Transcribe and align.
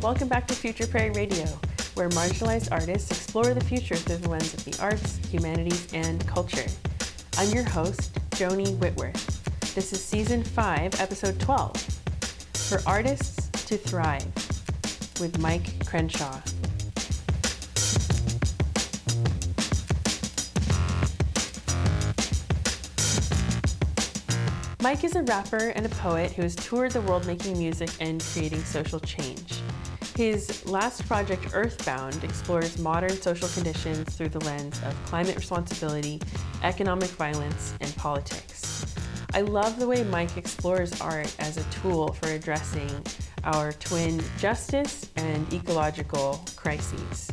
welcome 0.00 0.28
back 0.28 0.46
to 0.46 0.54
Future 0.54 0.86
Prairie 0.86 1.10
Radio, 1.10 1.44
where 1.94 2.08
marginalized 2.10 2.70
artists 2.70 3.10
explore 3.10 3.52
the 3.52 3.64
future 3.64 3.96
through 3.96 4.18
the 4.18 4.28
lens 4.28 4.54
of 4.54 4.64
the 4.64 4.80
arts, 4.80 5.16
humanities, 5.28 5.92
and 5.92 6.24
culture. 6.24 6.66
I'm 7.36 7.50
your 7.50 7.64
host, 7.64 8.14
Joni 8.30 8.76
Whitworth. 8.76 9.74
This 9.74 9.92
is 9.92 10.04
season 10.04 10.44
5, 10.44 11.00
episode 11.00 11.40
12 11.40 11.76
For 12.54 12.80
Artists 12.86 13.48
to 13.66 13.76
Thrive 13.76 14.24
with 15.20 15.36
Mike 15.40 15.84
Crenshaw. 15.84 16.40
Mike 24.80 25.02
is 25.02 25.16
a 25.16 25.22
rapper 25.24 25.72
and 25.74 25.84
a 25.84 25.88
poet 25.88 26.30
who 26.32 26.42
has 26.42 26.54
toured 26.54 26.92
the 26.92 27.00
world 27.00 27.26
making 27.26 27.58
music 27.58 27.90
and 28.00 28.22
creating 28.32 28.62
social 28.62 29.00
change. 29.00 29.57
His 30.18 30.66
last 30.66 31.06
project, 31.06 31.50
Earthbound, 31.52 32.24
explores 32.24 32.76
modern 32.76 33.12
social 33.22 33.46
conditions 33.50 34.16
through 34.16 34.30
the 34.30 34.40
lens 34.40 34.76
of 34.84 34.92
climate 35.04 35.36
responsibility, 35.36 36.20
economic 36.64 37.10
violence, 37.10 37.74
and 37.80 37.94
politics. 37.94 38.84
I 39.32 39.42
love 39.42 39.78
the 39.78 39.86
way 39.86 40.02
Mike 40.02 40.36
explores 40.36 41.00
art 41.00 41.32
as 41.38 41.56
a 41.56 41.62
tool 41.70 42.14
for 42.14 42.30
addressing 42.30 42.90
our 43.44 43.72
twin 43.74 44.20
justice 44.38 45.08
and 45.14 45.52
ecological 45.52 46.44
crises. 46.56 47.30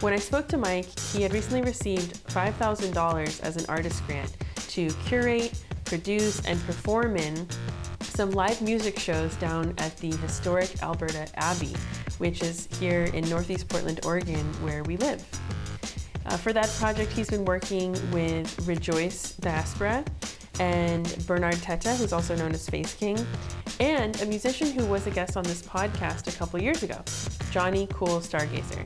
When 0.00 0.14
I 0.14 0.18
spoke 0.18 0.48
to 0.48 0.56
Mike, 0.56 0.98
he 1.12 1.20
had 1.20 1.34
recently 1.34 1.60
received 1.60 2.26
$5,000 2.28 3.42
as 3.42 3.56
an 3.58 3.66
artist 3.68 4.02
grant 4.06 4.34
to 4.68 4.88
curate, 5.04 5.62
produce, 5.84 6.42
and 6.46 6.58
perform 6.64 7.18
in 7.18 7.46
some 8.18 8.32
live 8.32 8.60
music 8.60 8.98
shows 8.98 9.36
down 9.36 9.72
at 9.78 9.96
the 9.98 10.10
historic 10.16 10.82
Alberta 10.82 11.28
Abbey, 11.36 11.72
which 12.18 12.42
is 12.42 12.66
here 12.80 13.04
in 13.14 13.22
Northeast 13.28 13.68
Portland, 13.68 14.00
Oregon, 14.04 14.44
where 14.60 14.82
we 14.82 14.96
live. 14.96 15.24
Uh, 16.26 16.36
for 16.36 16.52
that 16.52 16.68
project, 16.80 17.12
he's 17.12 17.30
been 17.30 17.44
working 17.44 17.92
with 18.10 18.66
Rejoice 18.66 19.34
Diaspora 19.34 20.04
and 20.58 21.16
Bernard 21.28 21.62
Teta, 21.62 21.94
who's 21.94 22.12
also 22.12 22.34
known 22.34 22.50
as 22.50 22.68
Face 22.68 22.92
King, 22.92 23.24
and 23.78 24.20
a 24.20 24.26
musician 24.26 24.72
who 24.72 24.84
was 24.86 25.06
a 25.06 25.12
guest 25.12 25.36
on 25.36 25.44
this 25.44 25.62
podcast 25.62 26.26
a 26.26 26.36
couple 26.36 26.60
years 26.60 26.82
ago, 26.82 27.00
Johnny 27.52 27.86
Cool 27.92 28.18
Stargazer. 28.18 28.84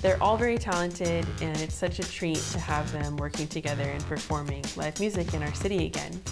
They're 0.00 0.22
all 0.22 0.38
very 0.38 0.56
talented, 0.56 1.26
and 1.42 1.54
it's 1.60 1.74
such 1.74 1.98
a 1.98 2.10
treat 2.10 2.40
to 2.52 2.58
have 2.58 2.90
them 2.90 3.18
working 3.18 3.48
together 3.48 3.84
and 3.84 4.02
performing 4.06 4.64
live 4.76 4.98
music 4.98 5.34
in 5.34 5.42
our 5.42 5.52
city 5.52 5.84
again. 5.84 6.22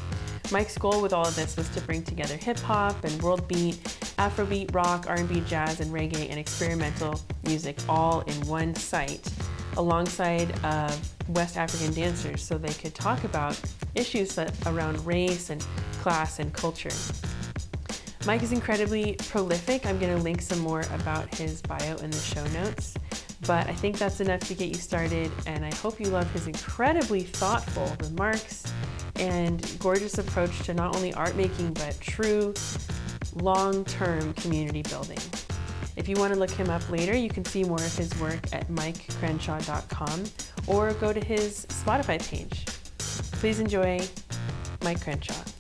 Mike's 0.53 0.77
goal 0.77 1.01
with 1.01 1.15
all 1.15 1.27
of 1.27 1.35
this 1.35 1.57
was 1.57 1.67
to 1.71 1.81
bring 1.81 2.03
together 2.03 2.37
hip 2.37 2.59
hop 2.59 3.05
and 3.05 3.23
world 3.23 3.49
beat, 3.49 3.83
Afrobeat, 4.19 4.75
rock, 4.75 5.07
R&B, 5.09 5.43
jazz, 5.47 5.81
and 5.81 5.91
reggae, 5.91 6.29
and 6.29 6.39
experimental 6.39 7.19
music 7.47 7.79
all 7.89 8.21
in 8.21 8.35
one 8.47 8.75
site, 8.75 9.27
alongside 9.79 10.55
uh, 10.63 10.95
West 11.29 11.57
African 11.57 11.95
dancers, 11.95 12.43
so 12.43 12.59
they 12.59 12.75
could 12.75 12.95
talk 12.95 13.25
about 13.25 13.59
issues 13.95 14.35
that, 14.35 14.55
around 14.67 15.05
race 15.07 15.49
and 15.49 15.67
class 16.03 16.39
and 16.39 16.53
culture. 16.53 16.93
Mike 18.27 18.43
is 18.43 18.53
incredibly 18.53 19.15
prolific. 19.31 19.87
I'm 19.87 19.99
going 19.99 20.15
to 20.15 20.23
link 20.23 20.43
some 20.43 20.59
more 20.59 20.83
about 20.93 21.35
his 21.35 21.63
bio 21.63 21.97
in 21.97 22.11
the 22.11 22.19
show 22.19 22.45
notes. 22.49 22.95
But 23.47 23.69
I 23.69 23.73
think 23.73 23.97
that's 23.97 24.21
enough 24.21 24.41
to 24.41 24.55
get 24.55 24.69
you 24.69 24.75
started, 24.75 25.33
and 25.47 25.65
I 25.65 25.75
hope 25.77 25.99
you 25.99 26.07
love 26.09 26.31
his 26.33 26.47
incredibly 26.47 27.23
thoughtful 27.23 27.91
remarks 28.07 28.71
and 29.23 29.77
gorgeous 29.79 30.19
approach 30.19 30.65
to 30.65 30.75
not 30.75 30.97
only 30.97 31.15
art 31.15 31.37
making, 31.37 31.73
but 31.75 31.97
true 32.01 32.53
long 33.37 33.85
term 33.85 34.35
community 34.35 34.83
building. 34.83 35.19
If 35.95 36.09
you 36.09 36.17
want 36.17 36.33
to 36.33 36.39
look 36.39 36.51
him 36.51 36.71
up 36.71 36.89
later, 36.91 37.17
you 37.17 37.29
can 37.29 37.45
see 37.45 37.63
more 37.63 37.77
of 37.79 37.97
his 37.97 38.19
work 38.19 38.53
at 38.53 38.69
mikecrenshaw.com 38.69 40.25
or 40.67 40.93
go 40.95 41.13
to 41.13 41.21
his 41.21 41.67
Spotify 41.67 42.21
page. 42.29 42.65
Please 43.39 43.61
enjoy 43.61 44.01
Mike 44.83 45.03
Crenshaw. 45.03 45.52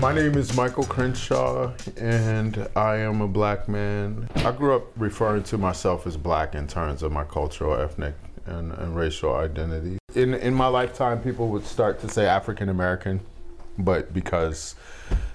My 0.00 0.14
name 0.14 0.38
is 0.38 0.56
Michael 0.56 0.84
Crenshaw, 0.84 1.74
and 1.98 2.66
I 2.74 2.96
am 2.96 3.20
a 3.20 3.28
black 3.28 3.68
man. 3.68 4.30
I 4.36 4.50
grew 4.50 4.74
up 4.74 4.86
referring 4.96 5.42
to 5.42 5.58
myself 5.58 6.06
as 6.06 6.16
black 6.16 6.54
in 6.54 6.66
terms 6.66 7.02
of 7.02 7.12
my 7.12 7.22
cultural, 7.24 7.78
ethnic, 7.78 8.14
and, 8.46 8.72
and 8.72 8.96
racial 8.96 9.34
identity. 9.34 9.98
In, 10.14 10.32
in 10.32 10.54
my 10.54 10.68
lifetime, 10.68 11.20
people 11.20 11.48
would 11.48 11.66
start 11.66 12.00
to 12.00 12.08
say 12.08 12.24
African 12.24 12.70
American, 12.70 13.20
but 13.76 14.14
because 14.14 14.74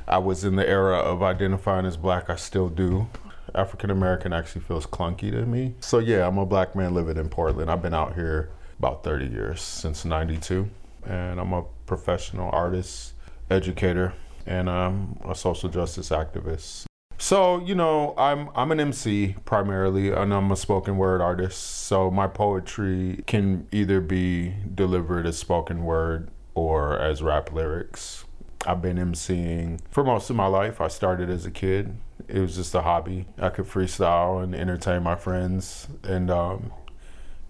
I 0.08 0.18
was 0.18 0.44
in 0.44 0.56
the 0.56 0.68
era 0.68 0.98
of 0.98 1.22
identifying 1.22 1.86
as 1.86 1.96
black, 1.96 2.32
I 2.32 2.36
still 2.36 2.68
do. 2.68 3.08
African 3.54 3.92
American 3.92 4.34
actually 4.34 4.62
feels 4.62 4.88
clunky 4.88 5.30
to 5.30 5.46
me. 5.46 5.76
So, 5.80 6.00
yeah, 6.00 6.28
I'm 6.28 6.40
a 6.40 6.46
black 6.46 6.76
man 6.76 6.96
living 6.96 7.18
in 7.18 7.30
Portland. 7.30 7.70
I've 7.70 7.84
been 7.84 7.94
out 7.94 8.16
here 8.16 8.50
about 8.80 9.04
30 9.04 9.28
years, 9.28 9.62
since 9.62 10.06
92, 10.06 10.68
and 11.06 11.40
I'm 11.40 11.54
a 11.54 11.66
professional 11.86 12.50
artist, 12.50 13.14
educator, 13.52 14.16
and 14.46 14.70
I'm 14.70 15.18
a 15.26 15.36
social 15.36 15.70
justice 15.70 16.10
activist. 16.10 16.86
So, 17.18 17.60
you 17.62 17.76
know, 17.76 18.14
I'm 18.18 18.50
I'm 18.56 18.72
an 18.72 18.80
MC 18.80 19.36
primarily 19.46 20.12
and 20.12 20.34
I'm 20.34 20.52
a 20.52 20.56
spoken 20.56 20.98
word 20.98 21.22
artist. 21.22 21.60
So 21.88 22.12
my 22.12 22.28
poetry 22.28 23.24
can 23.26 23.68
either 23.72 24.02
be 24.02 24.54
delivered 24.74 25.26
as 25.26 25.38
spoken 25.38 25.84
word 25.84 26.30
or 26.54 27.00
as 27.00 27.24
rap 27.24 27.54
lyrics. 27.54 28.26
I've 28.68 28.82
been 28.82 28.98
MCing 28.98 29.80
for 29.92 30.04
most 30.04 30.30
of 30.30 30.36
my 30.36 30.48
life. 30.48 30.82
I 30.82 30.88
started 30.88 31.30
as 31.30 31.46
a 31.46 31.52
kid. 31.52 31.98
It 32.28 32.40
was 32.40 32.56
just 32.56 32.74
a 32.74 32.82
hobby. 32.82 33.28
I 33.38 33.50
could 33.50 33.66
freestyle 33.66 34.44
and 34.44 34.56
entertain 34.56 35.04
my 35.04 35.16
friends 35.16 35.88
and 36.04 36.32
um, 36.32 36.72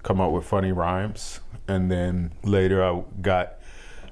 come 0.03 0.19
up 0.19 0.31
with 0.31 0.45
funny 0.45 0.71
rhymes. 0.71 1.39
And 1.67 1.89
then 1.89 2.33
later 2.43 2.83
I 2.83 3.03
got 3.21 3.55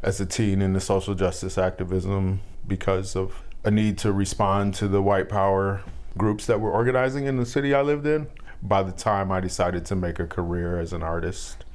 as 0.02 0.20
a 0.20 0.26
teen 0.26 0.62
into 0.62 0.80
social 0.80 1.14
justice 1.14 1.58
activism 1.58 2.42
because 2.68 3.16
of 3.16 3.44
a 3.64 3.72
need 3.72 3.98
to 4.00 4.12
respond 4.12 4.74
to 4.76 4.88
the 4.88 5.02
white 5.02 5.30
power 5.30 5.82
groups 6.18 6.46
that 6.46 6.60
were 6.60 6.72
organizing 6.72 7.26
in 7.26 7.38
the 7.38 7.46
city 7.46 7.74
I 7.74 7.82
lived 7.82 8.06
in. 8.06 8.28
By 8.62 8.84
the 8.84 8.92
time 8.92 9.32
I 9.32 9.40
decided 9.40 9.86
to 9.88 9.96
make 9.96 10.20
a 10.20 10.28
career 10.28 10.80
as 10.80 10.94
an 10.94 11.04
artist, 11.04 11.66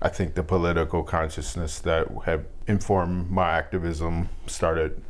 I 0.00 0.08
think 0.08 0.34
the 0.34 0.44
political 0.44 1.02
consciousness 1.02 1.80
that 1.80 2.06
had 2.24 2.46
informed 2.66 3.30
my 3.30 3.50
activism 3.50 4.28
started 4.46 5.02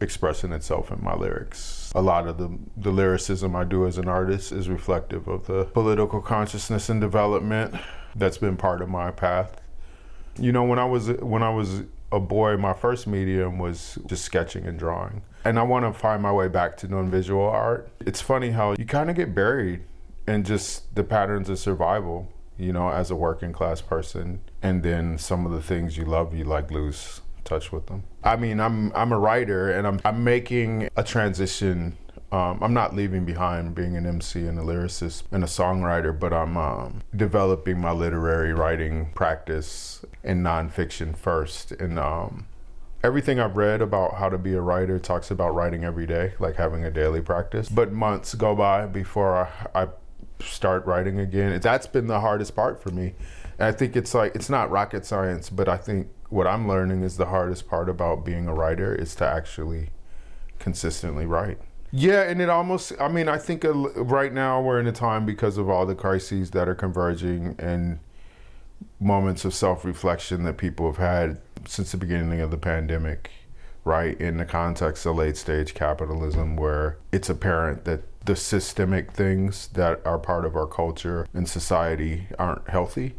expressing 0.00 0.52
itself 0.52 0.90
in 0.90 1.02
my 1.02 1.14
lyrics. 1.14 1.90
A 1.94 2.02
lot 2.02 2.26
of 2.26 2.36
the, 2.36 2.58
the 2.76 2.90
lyricism 2.90 3.56
I 3.56 3.64
do 3.64 3.86
as 3.86 3.96
an 3.96 4.08
artist 4.08 4.52
is 4.52 4.68
reflective 4.68 5.28
of 5.28 5.46
the 5.46 5.64
political 5.66 6.20
consciousness 6.20 6.88
and 6.88 7.00
development 7.00 7.74
that's 8.14 8.38
been 8.38 8.56
part 8.56 8.82
of 8.82 8.88
my 8.88 9.10
path. 9.10 9.60
You 10.38 10.52
know, 10.52 10.64
when 10.64 10.78
I 10.78 10.84
was 10.84 11.08
when 11.08 11.42
I 11.42 11.50
was 11.50 11.82
a 12.12 12.20
boy, 12.20 12.56
my 12.56 12.74
first 12.74 13.06
medium 13.06 13.58
was 13.58 13.98
just 14.06 14.24
sketching 14.24 14.66
and 14.66 14.78
drawing. 14.78 15.22
And 15.44 15.58
I 15.58 15.62
want 15.62 15.84
to 15.84 15.98
find 15.98 16.22
my 16.22 16.30
way 16.30 16.48
back 16.48 16.76
to 16.78 16.86
doing 16.86 17.10
visual 17.10 17.44
art. 17.44 17.88
It's 18.00 18.20
funny 18.20 18.50
how 18.50 18.74
you 18.78 18.84
kind 18.84 19.10
of 19.10 19.16
get 19.16 19.34
buried 19.34 19.82
in 20.28 20.44
just 20.44 20.94
the 20.94 21.02
patterns 21.02 21.48
of 21.48 21.58
survival, 21.58 22.28
you 22.58 22.72
know, 22.72 22.90
as 22.90 23.10
a 23.10 23.16
working 23.16 23.52
class 23.52 23.80
person. 23.80 24.40
And 24.62 24.82
then 24.82 25.18
some 25.18 25.46
of 25.46 25.52
the 25.52 25.62
things 25.62 25.96
you 25.96 26.04
love, 26.04 26.34
you 26.34 26.44
like 26.44 26.70
lose 26.70 27.22
touch 27.44 27.72
with 27.72 27.86
them. 27.86 28.04
I 28.22 28.36
mean, 28.36 28.60
I'm 28.60 28.92
I'm 28.94 29.10
a 29.10 29.18
writer 29.18 29.72
and 29.72 29.84
I'm 29.84 30.00
I'm 30.04 30.22
making 30.22 30.88
a 30.96 31.02
transition 31.02 31.96
um, 32.32 32.62
I'm 32.62 32.72
not 32.72 32.96
leaving 32.96 33.26
behind 33.26 33.74
being 33.74 33.94
an 33.94 34.06
MC 34.06 34.46
and 34.46 34.58
a 34.58 34.62
lyricist 34.62 35.24
and 35.32 35.44
a 35.44 35.46
songwriter, 35.46 36.18
but 36.18 36.32
I'm 36.32 36.56
um, 36.56 37.02
developing 37.14 37.78
my 37.78 37.92
literary 37.92 38.54
writing 38.54 39.10
practice 39.14 40.02
in 40.22 40.42
nonfiction 40.42 41.16
first. 41.16 41.72
And 41.72 41.98
um, 41.98 42.46
everything 43.02 43.40
I've 43.40 43.56
read 43.56 43.82
about 43.82 44.14
how 44.14 44.28
to 44.28 44.38
be 44.38 44.54
a 44.54 44.60
writer 44.60 44.98
talks 44.98 45.30
about 45.30 45.54
writing 45.54 45.84
every 45.84 46.06
day, 46.06 46.34
like 46.38 46.56
having 46.56 46.84
a 46.84 46.90
daily 46.90 47.20
practice. 47.20 47.68
But 47.68 47.92
months 47.92 48.34
go 48.34 48.54
by 48.54 48.86
before 48.86 49.48
I, 49.74 49.82
I 49.82 49.88
start 50.40 50.86
writing 50.86 51.20
again. 51.20 51.58
That's 51.60 51.86
been 51.86 52.06
the 52.06 52.20
hardest 52.20 52.54
part 52.54 52.82
for 52.82 52.90
me. 52.90 53.14
And 53.58 53.66
I 53.68 53.72
think 53.72 53.96
it's 53.96 54.14
like, 54.14 54.34
it's 54.34 54.50
not 54.50 54.70
rocket 54.70 55.04
science, 55.04 55.50
but 55.50 55.68
I 55.68 55.76
think 55.76 56.08
what 56.28 56.46
I'm 56.46 56.66
learning 56.66 57.02
is 57.02 57.16
the 57.16 57.26
hardest 57.26 57.68
part 57.68 57.88
about 57.88 58.24
being 58.24 58.48
a 58.48 58.54
writer 58.54 58.94
is 58.94 59.14
to 59.16 59.26
actually 59.26 59.90
consistently 60.58 61.26
write. 61.26 61.58
Yeah, 61.90 62.22
and 62.22 62.40
it 62.40 62.48
almost, 62.48 62.94
I 62.98 63.08
mean, 63.08 63.28
I 63.28 63.36
think 63.36 63.64
right 63.66 64.32
now 64.32 64.62
we're 64.62 64.80
in 64.80 64.86
a 64.86 64.92
time 64.92 65.26
because 65.26 65.58
of 65.58 65.68
all 65.68 65.84
the 65.84 65.94
crises 65.94 66.52
that 66.52 66.66
are 66.66 66.74
converging 66.74 67.54
and 67.58 67.98
moments 69.00 69.44
of 69.44 69.54
self 69.54 69.84
reflection 69.84 70.44
that 70.44 70.56
people 70.56 70.86
have 70.86 70.98
had 70.98 71.38
since 71.66 71.92
the 71.92 71.96
beginning 71.96 72.40
of 72.40 72.50
the 72.50 72.58
pandemic, 72.58 73.30
right? 73.84 74.20
In 74.20 74.36
the 74.36 74.44
context 74.44 75.06
of 75.06 75.16
late 75.16 75.36
stage 75.36 75.74
capitalism, 75.74 76.56
where 76.56 76.98
it's 77.12 77.30
apparent 77.30 77.84
that 77.84 78.02
the 78.24 78.36
systemic 78.36 79.12
things 79.12 79.68
that 79.68 80.00
are 80.06 80.18
part 80.18 80.44
of 80.44 80.56
our 80.56 80.66
culture 80.66 81.26
and 81.34 81.48
society 81.48 82.28
aren't 82.38 82.68
healthy. 82.68 83.14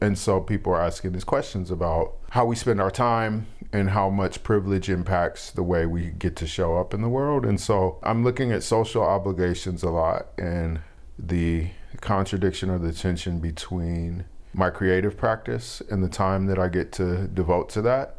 And 0.00 0.18
so 0.18 0.40
people 0.40 0.72
are 0.72 0.80
asking 0.80 1.12
these 1.12 1.24
questions 1.24 1.70
about 1.70 2.14
how 2.30 2.46
we 2.46 2.56
spend 2.56 2.80
our 2.80 2.90
time 2.90 3.46
and 3.72 3.90
how 3.90 4.08
much 4.10 4.42
privilege 4.42 4.88
impacts 4.88 5.50
the 5.50 5.62
way 5.62 5.86
we 5.86 6.10
get 6.10 6.36
to 6.36 6.46
show 6.46 6.76
up 6.76 6.94
in 6.94 7.02
the 7.02 7.08
world. 7.08 7.44
And 7.44 7.60
so 7.60 7.98
I'm 8.02 8.24
looking 8.24 8.50
at 8.50 8.62
social 8.62 9.02
obligations 9.02 9.82
a 9.82 9.90
lot 9.90 10.28
and 10.38 10.80
the 11.18 11.68
contradiction 12.00 12.70
or 12.70 12.78
the 12.78 12.92
tension 12.92 13.40
between 13.40 14.24
my 14.52 14.70
creative 14.70 15.16
practice 15.16 15.80
and 15.90 16.02
the 16.02 16.08
time 16.08 16.46
that 16.46 16.58
I 16.58 16.68
get 16.68 16.92
to 16.92 17.28
devote 17.28 17.68
to 17.70 17.82
that 17.82 18.18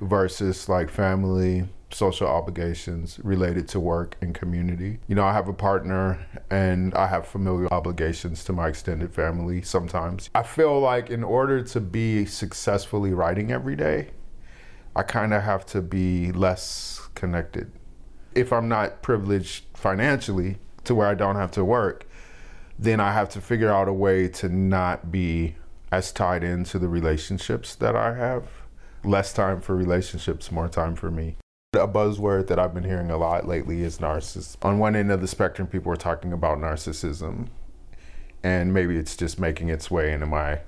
versus 0.00 0.68
like 0.68 0.90
family, 0.90 1.66
social 1.90 2.26
obligations 2.26 3.20
related 3.22 3.68
to 3.68 3.80
work 3.80 4.16
and 4.20 4.34
community. 4.34 4.98
You 5.06 5.14
know, 5.14 5.24
I 5.24 5.32
have 5.32 5.48
a 5.48 5.52
partner 5.52 6.26
and 6.50 6.94
I 6.94 7.06
have 7.06 7.26
familial 7.26 7.68
obligations 7.70 8.44
to 8.44 8.52
my 8.52 8.68
extended 8.68 9.14
family 9.14 9.62
sometimes. 9.62 10.30
I 10.34 10.42
feel 10.42 10.78
like 10.80 11.10
in 11.10 11.24
order 11.24 11.62
to 11.62 11.80
be 11.80 12.26
successfully 12.26 13.12
writing 13.12 13.50
every 13.50 13.76
day, 13.76 14.10
I 14.96 15.02
kind 15.02 15.34
of 15.34 15.42
have 15.42 15.66
to 15.66 15.82
be 15.82 16.32
less 16.32 17.08
connected. 17.14 17.70
If 18.34 18.52
I'm 18.52 18.68
not 18.68 19.02
privileged 19.02 19.64
financially 19.74 20.58
to 20.84 20.94
where 20.94 21.08
I 21.08 21.14
don't 21.14 21.36
have 21.36 21.50
to 21.52 21.64
work, 21.64 22.06
then 22.78 23.00
I 23.00 23.12
have 23.12 23.28
to 23.30 23.40
figure 23.40 23.72
out 23.72 23.88
a 23.88 23.92
way 23.92 24.28
to 24.28 24.48
not 24.48 25.12
be 25.12 25.54
as 25.94 26.10
tied 26.10 26.42
into 26.42 26.76
the 26.76 26.88
relationships 26.88 27.76
that 27.76 27.94
I 27.94 28.16
have. 28.16 28.48
Less 29.04 29.32
time 29.32 29.60
for 29.60 29.76
relationships, 29.76 30.50
more 30.50 30.68
time 30.68 30.96
for 30.96 31.08
me. 31.08 31.36
A 31.74 31.86
buzzword 31.86 32.48
that 32.48 32.58
I've 32.58 32.74
been 32.74 32.82
hearing 32.82 33.12
a 33.12 33.16
lot 33.16 33.46
lately 33.46 33.82
is 33.82 33.98
narcissism. 33.98 34.56
On 34.62 34.80
one 34.80 34.96
end 34.96 35.12
of 35.12 35.20
the 35.20 35.28
spectrum, 35.28 35.68
people 35.68 35.92
are 35.92 35.96
talking 35.96 36.32
about 36.32 36.58
narcissism, 36.58 37.46
and 38.42 38.74
maybe 38.74 38.96
it's 38.96 39.16
just 39.16 39.38
making 39.38 39.68
its 39.68 39.88
way 39.88 40.12
into 40.12 40.26
my 40.26 40.62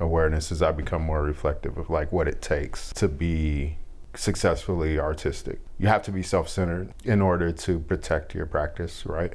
awareness 0.00 0.50
as 0.50 0.60
I 0.60 0.72
become 0.72 1.02
more 1.02 1.22
reflective 1.22 1.78
of 1.78 1.88
like 1.88 2.10
what 2.10 2.26
it 2.26 2.42
takes 2.42 2.92
to 2.94 3.06
be 3.06 3.78
successfully 4.14 4.98
artistic. 4.98 5.60
You 5.78 5.86
have 5.86 6.02
to 6.02 6.10
be 6.10 6.24
self-centered 6.24 6.94
in 7.04 7.22
order 7.22 7.52
to 7.52 7.78
protect 7.78 8.34
your 8.34 8.46
practice, 8.46 9.06
right? 9.06 9.34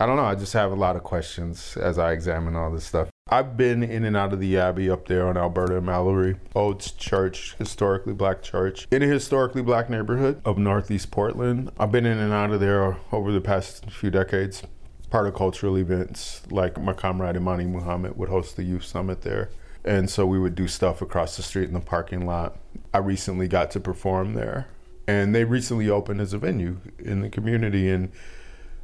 I 0.00 0.06
don't 0.06 0.16
know. 0.16 0.24
I 0.24 0.34
just 0.34 0.54
have 0.54 0.72
a 0.72 0.76
lot 0.76 0.96
of 0.96 1.04
questions 1.04 1.76
as 1.76 1.98
I 2.00 2.10
examine 2.10 2.56
all 2.56 2.72
this 2.72 2.84
stuff. 2.84 3.10
I've 3.30 3.58
been 3.58 3.82
in 3.82 4.04
and 4.06 4.16
out 4.16 4.32
of 4.32 4.40
the 4.40 4.56
Abbey 4.56 4.88
up 4.88 5.06
there 5.06 5.28
on 5.28 5.36
Alberta 5.36 5.76
and 5.76 5.86
Mallory. 5.86 6.36
Old 6.54 6.80
church, 6.96 7.54
historically 7.58 8.14
black 8.14 8.42
church, 8.42 8.88
in 8.90 9.02
a 9.02 9.06
historically 9.06 9.60
black 9.60 9.90
neighborhood 9.90 10.40
of 10.46 10.56
Northeast 10.56 11.10
Portland. 11.10 11.70
I've 11.78 11.92
been 11.92 12.06
in 12.06 12.16
and 12.16 12.32
out 12.32 12.52
of 12.52 12.60
there 12.60 12.96
over 13.12 13.30
the 13.30 13.42
past 13.42 13.90
few 13.90 14.10
decades. 14.10 14.62
Part 15.10 15.26
of 15.26 15.34
cultural 15.34 15.76
events, 15.76 16.40
like 16.50 16.80
my 16.80 16.94
comrade 16.94 17.36
Imani 17.36 17.66
Muhammad 17.66 18.16
would 18.16 18.30
host 18.30 18.56
the 18.56 18.62
youth 18.62 18.84
summit 18.84 19.20
there. 19.20 19.50
And 19.84 20.08
so 20.08 20.24
we 20.24 20.38
would 20.38 20.54
do 20.54 20.66
stuff 20.66 21.02
across 21.02 21.36
the 21.36 21.42
street 21.42 21.68
in 21.68 21.74
the 21.74 21.80
parking 21.80 22.24
lot. 22.24 22.56
I 22.94 22.98
recently 22.98 23.46
got 23.46 23.70
to 23.72 23.80
perform 23.80 24.34
there. 24.34 24.68
And 25.06 25.34
they 25.34 25.44
recently 25.44 25.88
opened 25.90 26.22
as 26.22 26.32
a 26.32 26.38
venue 26.38 26.78
in 26.98 27.20
the 27.20 27.28
community. 27.28 27.90
And 27.90 28.10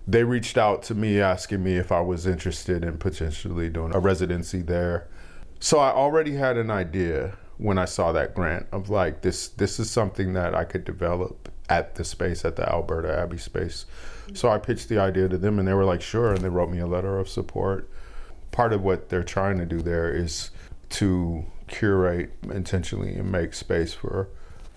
they 0.06 0.24
reached 0.24 0.58
out 0.58 0.82
to 0.84 0.94
me 0.94 1.20
asking 1.20 1.62
me 1.62 1.76
if 1.76 1.90
I 1.90 2.00
was 2.00 2.26
interested 2.26 2.84
in 2.84 2.98
potentially 2.98 3.70
doing 3.70 3.94
a 3.94 4.00
residency 4.00 4.60
there. 4.60 5.08
So 5.60 5.78
I 5.78 5.90
already 5.90 6.34
had 6.34 6.58
an 6.58 6.70
idea 6.70 7.36
when 7.56 7.78
I 7.78 7.84
saw 7.84 8.12
that 8.12 8.34
grant 8.34 8.66
of 8.72 8.90
like 8.90 9.22
this 9.22 9.48
this 9.48 9.78
is 9.80 9.90
something 9.90 10.34
that 10.34 10.54
I 10.54 10.64
could 10.64 10.84
develop 10.84 11.48
at 11.68 11.94
the 11.94 12.04
space 12.04 12.44
at 12.44 12.56
the 12.56 12.68
Alberta 12.68 13.16
Abbey 13.16 13.38
space. 13.38 13.86
So 14.34 14.48
I 14.48 14.58
pitched 14.58 14.88
the 14.88 14.98
idea 14.98 15.28
to 15.28 15.38
them 15.38 15.58
and 15.58 15.66
they 15.66 15.72
were 15.72 15.84
like 15.84 16.02
sure 16.02 16.32
and 16.32 16.42
they 16.42 16.48
wrote 16.48 16.70
me 16.70 16.80
a 16.80 16.86
letter 16.86 17.18
of 17.18 17.28
support. 17.28 17.88
Part 18.50 18.72
of 18.72 18.82
what 18.82 19.08
they're 19.08 19.22
trying 19.22 19.58
to 19.58 19.66
do 19.66 19.80
there 19.80 20.12
is 20.14 20.50
to 20.90 21.44
curate 21.66 22.30
intentionally 22.50 23.14
and 23.14 23.32
make 23.32 23.54
space 23.54 23.94
for 23.94 24.28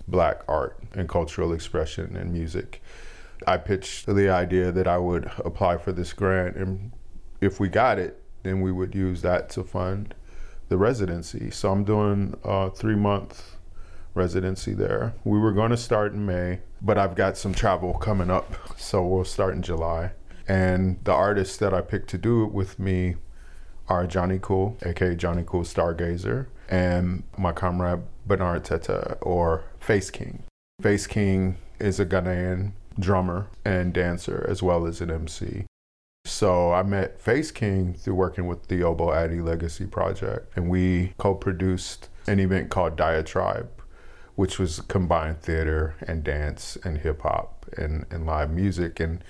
black 0.06 0.42
art 0.48 0.78
and 0.94 1.08
cultural 1.08 1.52
expression 1.52 2.16
and 2.16 2.32
music. 2.32 2.82
I 3.46 3.56
pitched 3.56 4.06
the 4.06 4.28
idea 4.30 4.72
that 4.72 4.86
I 4.86 4.98
would 4.98 5.30
apply 5.38 5.78
for 5.78 5.92
this 5.92 6.12
grant, 6.12 6.56
and 6.56 6.92
if 7.40 7.60
we 7.60 7.68
got 7.68 7.98
it, 7.98 8.22
then 8.42 8.60
we 8.60 8.72
would 8.72 8.94
use 8.94 9.22
that 9.22 9.48
to 9.50 9.64
fund 9.64 10.14
the 10.68 10.78
residency. 10.78 11.50
So 11.50 11.70
I'm 11.70 11.84
doing 11.84 12.36
a 12.44 12.70
three 12.70 12.96
month 12.96 13.56
residency 14.14 14.74
there. 14.74 15.14
We 15.24 15.38
were 15.38 15.52
going 15.52 15.70
to 15.70 15.76
start 15.76 16.12
in 16.12 16.26
May, 16.26 16.60
but 16.82 16.98
I've 16.98 17.14
got 17.14 17.36
some 17.36 17.54
travel 17.54 17.94
coming 17.94 18.30
up, 18.30 18.52
so 18.76 19.04
we'll 19.04 19.24
start 19.24 19.54
in 19.54 19.62
July. 19.62 20.12
And 20.46 20.98
the 21.04 21.12
artists 21.12 21.56
that 21.58 21.74
I 21.74 21.80
picked 21.80 22.08
to 22.10 22.18
do 22.18 22.44
it 22.44 22.52
with 22.52 22.78
me 22.78 23.16
are 23.88 24.06
Johnny 24.06 24.38
Cool, 24.40 24.76
aka 24.84 25.14
Johnny 25.14 25.44
Cool 25.46 25.62
Stargazer, 25.62 26.46
and 26.68 27.22
my 27.36 27.52
comrade 27.52 28.02
Bernard 28.26 28.64
Teta, 28.64 29.16
or 29.22 29.64
Face 29.80 30.10
King. 30.10 30.44
Face 30.82 31.06
King 31.06 31.56
is 31.78 31.98
a 31.98 32.06
Ghanaian 32.06 32.72
drummer 32.98 33.48
and 33.64 33.92
dancer 33.92 34.44
as 34.48 34.62
well 34.62 34.86
as 34.86 35.00
an 35.00 35.10
MC. 35.10 35.64
So 36.24 36.72
I 36.72 36.82
met 36.82 37.20
Face 37.20 37.50
King 37.50 37.94
through 37.94 38.14
working 38.14 38.46
with 38.46 38.68
the 38.68 38.82
Obo 38.82 39.12
Addy 39.12 39.40
Legacy 39.40 39.86
Project, 39.86 40.52
and 40.56 40.68
we 40.68 41.14
co-produced 41.16 42.08
an 42.26 42.38
event 42.38 42.68
called 42.68 42.96
Diatribe, 42.96 43.70
which 44.34 44.58
was 44.58 44.80
combined 44.82 45.40
theater 45.40 45.94
and 46.06 46.22
dance 46.22 46.76
and 46.84 46.98
hip 46.98 47.22
hop 47.22 47.66
and, 47.76 48.04
and 48.10 48.26
live 48.26 48.50
music. 48.50 49.00
And 49.00 49.24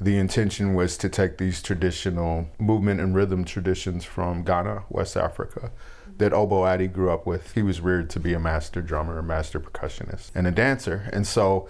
the 0.00 0.16
intention 0.16 0.74
was 0.74 0.96
to 0.98 1.10
take 1.10 1.36
these 1.36 1.62
traditional 1.62 2.48
movement 2.58 3.00
and 3.00 3.14
rhythm 3.14 3.44
traditions 3.44 4.04
from 4.04 4.42
Ghana, 4.42 4.84
West 4.88 5.16
Africa, 5.16 5.70
that 6.16 6.32
Obo 6.32 6.64
Addy 6.64 6.86
grew 6.86 7.10
up 7.10 7.26
with. 7.26 7.52
He 7.54 7.62
was 7.62 7.82
reared 7.82 8.08
to 8.10 8.20
be 8.20 8.32
a 8.32 8.40
master 8.40 8.80
drummer, 8.80 9.18
a 9.18 9.22
master 9.22 9.60
percussionist, 9.60 10.30
and 10.34 10.46
a 10.46 10.50
dancer. 10.50 11.10
And 11.12 11.26
so 11.26 11.68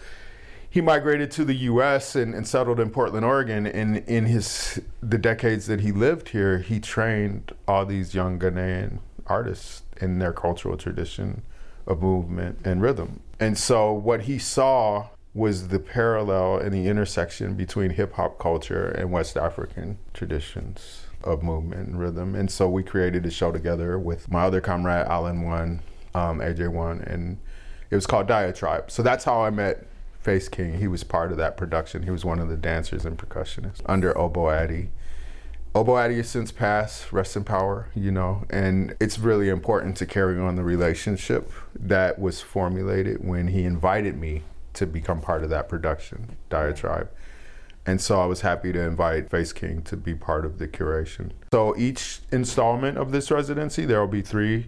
he 0.71 0.81
migrated 0.81 1.33
to 1.33 1.45
the 1.45 1.55
U.S. 1.55 2.15
And, 2.15 2.35
and, 2.35 2.47
settled 2.47 2.79
in 2.79 2.91
Portland, 2.91 3.27
Oregon. 3.27 3.67
And 3.67 3.99
in 4.09 4.27
his 4.27 4.81
the 5.03 5.19
decades 5.19 5.67
that 5.67 5.81
he 5.81 5.91
lived 5.91 6.29
here, 6.31 6.59
he 6.59 6.79
trained 6.79 7.53
all 7.67 7.85
these 7.85 8.15
young 8.15 8.39
Ghanaian 8.39 9.01
artists 9.27 9.83
in 10.01 10.21
their 10.21 10.33
cultural 10.33 10.77
tradition 10.77 11.43
of 11.87 12.01
movement 12.03 12.59
and 12.65 12.81
rhythm. 12.81 13.21
And 13.41 13.59
so 13.59 13.93
what 13.93 14.23
he 14.23 14.39
saw 14.39 15.09
was 15.35 15.69
the 15.69 15.79
parallel 15.79 16.59
and 16.59 16.73
the 16.73 16.89
intersection 16.89 17.55
between 17.55 17.91
hip 17.91 18.15
hop 18.15 18.39
culture 18.39 18.89
and 18.89 19.13
West 19.13 19.37
African 19.37 19.99
traditions 20.13 21.05
of 21.23 21.43
movement 21.43 21.89
and 21.89 21.99
rhythm. 21.99 22.35
And 22.35 22.51
so 22.51 22.69
we 22.69 22.83
created 22.83 23.27
a 23.27 23.31
show 23.31 23.53
together 23.53 23.99
with 23.99 24.31
my 24.31 24.43
other 24.45 24.61
comrade 24.61 25.07
Alan 25.07 25.43
One, 25.43 25.81
um, 26.15 26.39
AJ 26.41 26.73
One, 26.73 27.01
and 27.03 27.39
it 27.91 27.95
was 27.95 28.07
called 28.07 28.27
Diatribe. 28.27 28.91
So 28.91 29.03
that's 29.03 29.25
how 29.25 29.43
I 29.43 29.51
met 29.51 29.87
Face 30.21 30.49
King, 30.49 30.79
he 30.79 30.87
was 30.87 31.03
part 31.03 31.33
of 31.33 31.39
that 31.39 31.57
production. 31.57 32.03
He 32.03 32.11
was 32.11 32.25
one 32.25 32.39
of 32.39 32.49
the 32.49 32.57
dancers 32.57 33.05
and 33.05 33.17
percussionists 33.19 33.81
under 33.87 34.17
Obo 34.17 34.51
Addy. 34.51 34.91
Obo 35.75 35.97
Addy 35.97 36.17
has 36.17 36.29
since 36.29 36.53
passed, 36.53 37.13
rest 37.13 37.37
in 37.37 37.45
power, 37.45 37.89
you 37.95 38.11
know, 38.11 38.45
and 38.51 38.97
it's 39.01 39.19
really 39.19 39.49
important 39.49 39.97
to 39.99 40.07
carry 40.07 40.39
on 40.39 40.57
the 40.57 40.65
relationship 40.65 41.51
that 41.75 42.19
was 42.19 42.41
formulated 42.41 43.25
when 43.25 43.49
he 43.49 43.65
invited 43.65 44.19
me 44.19 44.43
to 44.75 44.85
become 44.87 45.21
part 45.21 45.43
of 45.43 45.51
that 45.51 45.69
production, 45.69 46.37
Diatribe. 46.49 47.09
And 47.87 48.01
so 48.01 48.21
I 48.21 48.27
was 48.27 48.43
happy 48.43 48.73
to 48.73 48.81
invite 48.81 49.31
Face 49.31 49.53
King 49.53 49.83
to 49.83 49.97
be 49.97 50.15
part 50.15 50.45
of 50.45 50.59
the 50.59 50.69
curation. 50.69 51.31
So 51.53 51.75
each 51.77 52.21
installment 52.31 52.99
of 52.99 53.11
this 53.11 53.31
residency, 53.31 53.87
there 53.87 54.01
will 54.01 54.07
be 54.07 54.23
three 54.23 54.67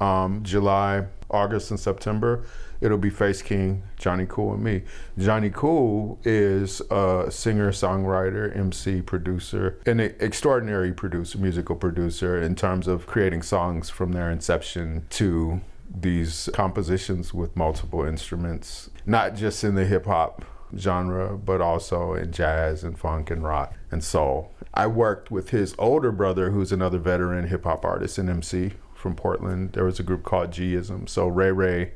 um, 0.00 0.42
July, 0.42 1.06
August, 1.30 1.70
and 1.70 1.80
September 1.80 2.44
it'll 2.84 2.98
be 2.98 3.10
Face 3.10 3.40
King, 3.40 3.82
Johnny 3.98 4.26
Cool, 4.28 4.54
and 4.54 4.62
me. 4.62 4.82
Johnny 5.18 5.50
Cool 5.50 6.18
is 6.22 6.82
a 6.90 7.26
singer, 7.30 7.72
songwriter, 7.72 8.54
MC, 8.54 9.00
producer, 9.00 9.80
an 9.86 10.00
extraordinary 10.00 10.92
producer, 10.92 11.38
musical 11.38 11.76
producer 11.76 12.40
in 12.40 12.54
terms 12.54 12.86
of 12.86 13.06
creating 13.06 13.42
songs 13.42 13.88
from 13.88 14.12
their 14.12 14.30
inception 14.30 15.06
to 15.10 15.62
these 15.96 16.50
compositions 16.52 17.32
with 17.32 17.56
multiple 17.56 18.04
instruments, 18.04 18.90
not 19.06 19.34
just 19.34 19.64
in 19.64 19.74
the 19.74 19.86
hip 19.86 20.04
hop 20.04 20.44
genre, 20.76 21.38
but 21.38 21.60
also 21.60 22.12
in 22.14 22.32
jazz 22.32 22.84
and 22.84 22.98
funk 22.98 23.30
and 23.30 23.44
rock 23.44 23.74
and 23.90 24.04
soul. 24.04 24.52
I 24.74 24.88
worked 24.88 25.30
with 25.30 25.50
his 25.50 25.74
older 25.78 26.10
brother, 26.10 26.50
who's 26.50 26.72
another 26.72 26.98
veteran 26.98 27.46
hip 27.46 27.64
hop 27.64 27.84
artist 27.84 28.18
and 28.18 28.28
MC 28.28 28.72
from 29.04 29.14
Portland. 29.14 29.74
There 29.74 29.84
was 29.84 30.00
a 30.00 30.02
group 30.02 30.22
called 30.22 30.50
G-ism. 30.50 31.08
So 31.08 31.28
Ray 31.28 31.52
Ray 31.52 31.92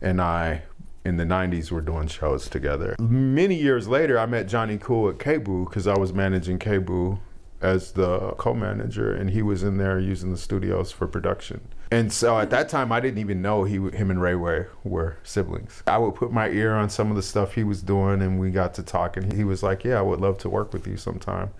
and 0.00 0.22
I 0.22 0.62
in 1.04 1.16
the 1.16 1.24
90s 1.24 1.72
were 1.72 1.80
doing 1.80 2.06
shows 2.06 2.48
together. 2.48 2.94
Many 3.00 3.56
years 3.56 3.88
later, 3.88 4.16
I 4.16 4.26
met 4.26 4.46
Johnny 4.46 4.78
Cool 4.78 5.08
at 5.08 5.18
KBOO 5.18 5.68
because 5.68 5.88
I 5.88 5.98
was 5.98 6.12
managing 6.12 6.60
KBOO 6.60 7.18
as 7.60 7.90
the 7.92 8.30
co-manager 8.38 9.12
and 9.12 9.30
he 9.30 9.42
was 9.42 9.64
in 9.64 9.78
there 9.78 9.98
using 9.98 10.30
the 10.30 10.38
studios 10.38 10.92
for 10.92 11.08
production. 11.08 11.60
And 11.90 12.12
so 12.12 12.38
at 12.38 12.50
that 12.50 12.68
time, 12.68 12.92
I 12.92 13.00
didn't 13.00 13.18
even 13.18 13.42
know 13.42 13.64
he, 13.64 13.74
him 13.74 14.12
and 14.12 14.22
Ray 14.22 14.36
Way 14.36 14.66
were 14.84 15.16
siblings. 15.24 15.82
I 15.88 15.98
would 15.98 16.14
put 16.14 16.30
my 16.30 16.48
ear 16.50 16.74
on 16.74 16.90
some 16.90 17.10
of 17.10 17.16
the 17.16 17.24
stuff 17.24 17.54
he 17.54 17.64
was 17.64 17.82
doing 17.82 18.22
and 18.22 18.38
we 18.38 18.52
got 18.52 18.72
to 18.74 18.84
talk 18.84 19.16
and 19.16 19.32
he 19.32 19.42
was 19.42 19.64
like, 19.64 19.82
yeah, 19.82 19.98
I 19.98 20.02
would 20.02 20.20
love 20.20 20.38
to 20.38 20.48
work 20.48 20.72
with 20.72 20.86
you 20.86 20.96
sometime. 20.96 21.50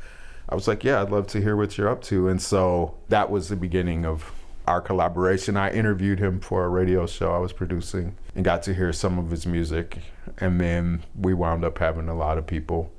I 0.49 0.55
was 0.55 0.69
like, 0.69 0.85
yeah, 0.85 1.02
I'd 1.02 1.11
love 1.11 1.26
to 1.28 1.40
hear 1.40 1.57
what 1.57 1.76
you're 1.76 1.88
up 1.88 2.02
to. 2.05 2.28
And 2.28 2.40
so 2.40 2.95
that 3.09 3.33
was 3.33 3.49
the 3.49 3.57
beginning 3.57 4.07
of 4.07 4.33
our 4.66 4.80
collaboration. 4.80 5.56
I 5.56 5.70
interviewed 5.70 6.18
him 6.18 6.40
for 6.40 6.64
a 6.64 6.68
radio 6.68 7.06
show 7.06 7.32
I 7.32 7.38
was 7.38 7.52
producing 7.52 8.16
and 8.35 8.44
got 8.44 8.62
to 8.64 8.75
hear 8.75 8.92
some 8.92 9.18
of 9.18 9.30
his 9.30 9.46
music. 9.46 9.99
And 10.38 10.61
then 10.61 11.04
we 11.18 11.35
wound 11.35 11.64
up 11.64 11.78
having 11.78 12.08
a 12.08 12.16
lot 12.16 12.38
of 12.38 12.46
people 12.46 12.92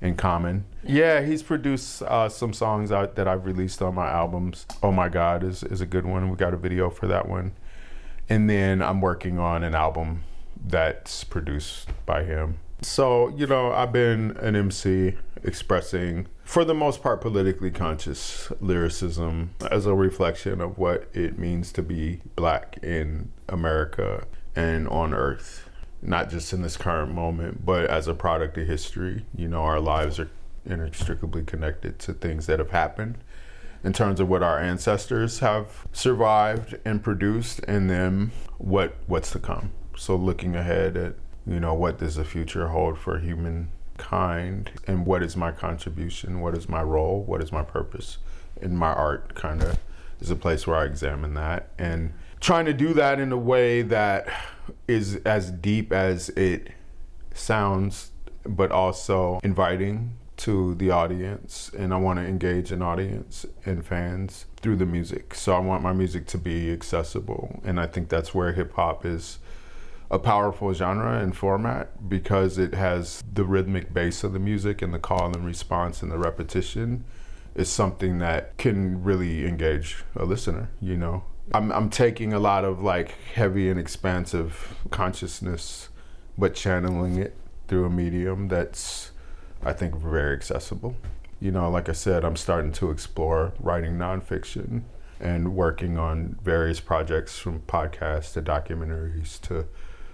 in 0.00 0.16
common. 0.16 0.64
Yeah, 0.82 1.22
he's 1.22 1.42
produced 1.42 2.02
uh, 2.02 2.28
some 2.28 2.52
songs 2.52 2.90
out 2.90 3.14
that 3.14 3.28
I've 3.28 3.46
released 3.46 3.80
on 3.80 3.94
my 3.94 4.10
albums. 4.10 4.66
Oh 4.82 4.90
My 4.90 5.08
God 5.08 5.44
is, 5.44 5.62
is 5.62 5.80
a 5.80 5.86
good 5.86 6.04
one. 6.04 6.28
We 6.28 6.36
got 6.36 6.52
a 6.52 6.56
video 6.56 6.90
for 6.90 7.06
that 7.06 7.28
one. 7.28 7.52
And 8.28 8.50
then 8.50 8.82
I'm 8.82 9.00
working 9.00 9.38
on 9.38 9.62
an 9.62 9.74
album 9.74 10.24
that's 10.64 11.24
produced 11.24 11.88
by 12.04 12.24
him. 12.24 12.58
So, 12.84 13.28
you 13.28 13.46
know, 13.46 13.72
I've 13.72 13.92
been 13.92 14.36
an 14.38 14.56
MC 14.56 15.14
expressing, 15.44 16.26
for 16.44 16.64
the 16.64 16.74
most 16.74 17.02
part, 17.02 17.20
politically 17.20 17.70
conscious 17.70 18.50
lyricism 18.60 19.54
as 19.70 19.86
a 19.86 19.94
reflection 19.94 20.60
of 20.60 20.78
what 20.78 21.08
it 21.12 21.38
means 21.38 21.72
to 21.72 21.82
be 21.82 22.20
black 22.34 22.78
in 22.82 23.30
America 23.48 24.26
and 24.56 24.88
on 24.88 25.14
earth. 25.14 25.68
Not 26.02 26.30
just 26.30 26.52
in 26.52 26.62
this 26.62 26.76
current 26.76 27.14
moment, 27.14 27.64
but 27.64 27.86
as 27.86 28.08
a 28.08 28.14
product 28.14 28.58
of 28.58 28.66
history. 28.66 29.24
You 29.36 29.46
know, 29.46 29.62
our 29.62 29.78
lives 29.78 30.18
are 30.18 30.30
inextricably 30.66 31.44
connected 31.44 32.00
to 32.00 32.12
things 32.12 32.46
that 32.46 32.58
have 32.58 32.70
happened 32.70 33.18
in 33.84 33.92
terms 33.92 34.18
of 34.18 34.28
what 34.28 34.42
our 34.42 34.58
ancestors 34.58 35.38
have 35.38 35.86
survived 35.92 36.76
and 36.84 37.02
produced 37.02 37.60
and 37.68 37.88
then 37.88 38.32
what 38.58 38.96
what's 39.06 39.30
to 39.32 39.38
come. 39.38 39.70
So 39.96 40.16
looking 40.16 40.56
ahead 40.56 40.96
at 40.96 41.14
you 41.46 41.60
know, 41.60 41.74
what 41.74 41.98
does 41.98 42.16
the 42.16 42.24
future 42.24 42.68
hold 42.68 42.98
for 42.98 43.18
humankind 43.18 44.70
and 44.86 45.06
what 45.06 45.22
is 45.22 45.36
my 45.36 45.50
contribution? 45.50 46.40
What 46.40 46.56
is 46.56 46.68
my 46.68 46.82
role? 46.82 47.22
What 47.22 47.42
is 47.42 47.52
my 47.52 47.62
purpose? 47.62 48.18
In 48.60 48.76
my 48.76 48.92
art 48.92 49.34
kind 49.34 49.62
of 49.62 49.78
is 50.20 50.30
a 50.30 50.36
place 50.36 50.66
where 50.66 50.76
I 50.76 50.84
examine 50.84 51.34
that 51.34 51.70
and 51.78 52.12
trying 52.40 52.66
to 52.66 52.72
do 52.72 52.94
that 52.94 53.18
in 53.18 53.32
a 53.32 53.36
way 53.36 53.82
that 53.82 54.28
is 54.86 55.16
as 55.24 55.50
deep 55.50 55.92
as 55.92 56.28
it 56.30 56.70
sounds, 57.34 58.12
but 58.44 58.70
also 58.70 59.40
inviting 59.42 60.16
to 60.38 60.74
the 60.76 60.90
audience. 60.90 61.70
And 61.76 61.92
I 61.92 61.96
want 61.96 62.18
to 62.18 62.24
engage 62.24 62.72
an 62.72 62.82
audience 62.82 63.46
and 63.64 63.84
fans 63.84 64.46
through 64.60 64.76
the 64.76 64.86
music. 64.86 65.34
So 65.34 65.54
I 65.54 65.58
want 65.58 65.82
my 65.82 65.92
music 65.92 66.26
to 66.28 66.38
be 66.38 66.72
accessible. 66.72 67.60
And 67.64 67.78
I 67.78 67.86
think 67.86 68.08
that's 68.08 68.34
where 68.34 68.52
hip 68.52 68.74
hop 68.74 69.04
is 69.04 69.38
a 70.12 70.18
powerful 70.18 70.74
genre 70.74 71.18
and 71.18 71.34
format 71.34 72.06
because 72.06 72.58
it 72.58 72.74
has 72.74 73.24
the 73.32 73.44
rhythmic 73.44 73.94
base 73.94 74.22
of 74.22 74.34
the 74.34 74.38
music 74.38 74.82
and 74.82 74.92
the 74.92 74.98
call 74.98 75.32
and 75.34 75.46
response 75.46 76.02
and 76.02 76.12
the 76.12 76.18
repetition 76.18 77.02
is 77.54 77.70
something 77.70 78.18
that 78.18 78.54
can 78.58 79.02
really 79.02 79.46
engage 79.46 80.04
a 80.14 80.24
listener, 80.26 80.68
you 80.82 80.98
know. 80.98 81.24
I'm 81.54 81.72
I'm 81.72 81.88
taking 81.88 82.32
a 82.34 82.38
lot 82.38 82.64
of 82.64 82.82
like 82.82 83.16
heavy 83.34 83.70
and 83.70 83.80
expansive 83.80 84.76
consciousness 84.90 85.88
but 86.36 86.54
channeling 86.54 87.16
it 87.18 87.34
through 87.66 87.86
a 87.86 87.90
medium 87.90 88.48
that's 88.48 89.12
I 89.64 89.72
think 89.72 89.96
very 89.96 90.34
accessible. 90.34 90.94
You 91.40 91.52
know, 91.52 91.70
like 91.70 91.88
I 91.88 91.92
said, 91.92 92.24
I'm 92.24 92.36
starting 92.36 92.72
to 92.72 92.90
explore 92.90 93.54
writing 93.58 93.94
nonfiction 93.94 94.82
and 95.18 95.54
working 95.54 95.96
on 95.96 96.36
various 96.42 96.80
projects 96.80 97.38
from 97.38 97.60
podcasts 97.60 98.34
to 98.34 98.42
documentaries 98.42 99.40
to 99.42 99.66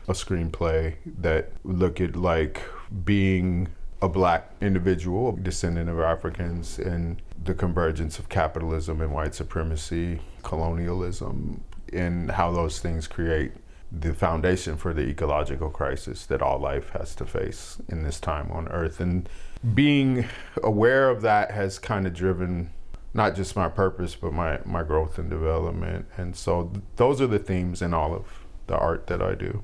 a 0.09 0.13
screenplay 0.13 0.95
that 1.05 1.53
look 1.65 2.01
at 2.01 2.17
like 2.17 2.63
being 3.05 3.69
a 4.01 4.09
black 4.09 4.53
individual, 4.61 5.33
descendant 5.33 5.91
of 5.91 6.01
Africans, 6.01 6.79
and 6.79 7.21
the 7.43 7.55
convergence 7.55 8.19
of 8.19 8.29
capitalism 8.29 9.01
and 9.01 9.13
white 9.13 9.35
supremacy, 9.35 10.21
colonialism, 10.43 11.63
and 11.93 12.31
how 12.31 12.51
those 12.53 12.79
things 12.81 13.07
create 13.07 13.53
the 13.91 14.13
foundation 14.15 14.77
for 14.77 14.93
the 14.93 15.03
ecological 15.03 15.71
crisis 15.71 16.27
that 16.27 16.43
all 16.43 16.59
life 16.59 16.91
has 16.91 17.15
to 17.15 17.25
face 17.25 17.79
in 17.89 18.03
this 18.03 18.21
time 18.21 18.51
on 18.53 18.69
Earth. 18.69 19.01
And 19.01 19.29
being 19.75 20.27
aware 20.63 21.09
of 21.11 21.23
that 21.23 21.51
has 21.51 21.79
kind 21.79 22.07
of 22.07 22.15
driven 22.15 22.71
not 23.15 23.35
just 23.35 23.57
my 23.57 23.69
purpose, 23.69 24.15
but 24.15 24.33
my, 24.33 24.61
my 24.65 24.83
growth 24.83 25.19
and 25.19 25.31
development. 25.31 26.07
And 26.17 26.37
so 26.37 26.65
th- 26.65 26.85
those 26.97 27.21
are 27.21 27.27
the 27.27 27.39
themes 27.39 27.81
in 27.81 27.95
all 27.95 28.15
of 28.15 28.27
the 28.67 28.77
art 28.77 29.07
that 29.07 29.23
I 29.23 29.35
do. 29.35 29.63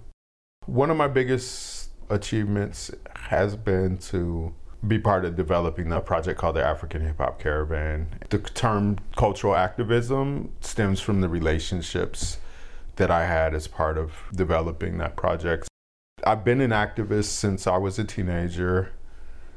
One 0.66 0.90
of 0.90 0.97
my 0.97 1.09
biggest 1.09 1.90
achievements 2.09 2.90
has 3.14 3.54
been 3.54 3.99
to 3.99 4.54
be 4.87 4.99
part 4.99 5.26
of 5.26 5.37
developing 5.37 5.92
a 5.92 6.00
project 6.00 6.38
called 6.38 6.56
the 6.56 6.64
African 6.64 7.02
Hip 7.02 7.18
Hop 7.18 7.38
Caravan. 7.38 8.09
The 8.30 8.38
term 8.38 8.99
cultural 9.14 9.54
activism 9.54 10.52
stems 10.61 11.00
from 11.00 11.21
the 11.21 11.28
relationships 11.28 12.38
that 12.97 13.11
I 13.11 13.26
had 13.26 13.54
as 13.54 13.66
part 13.66 13.99
of 13.99 14.12
developing 14.35 14.97
that 14.99 15.16
project. 15.16 15.68
I've 16.26 16.44
been 16.44 16.62
an 16.62 16.71
activist 16.71 17.26
since 17.26 17.66
I 17.66 17.76
was 17.76 17.99
a 17.99 18.04
teenager, 18.04 18.92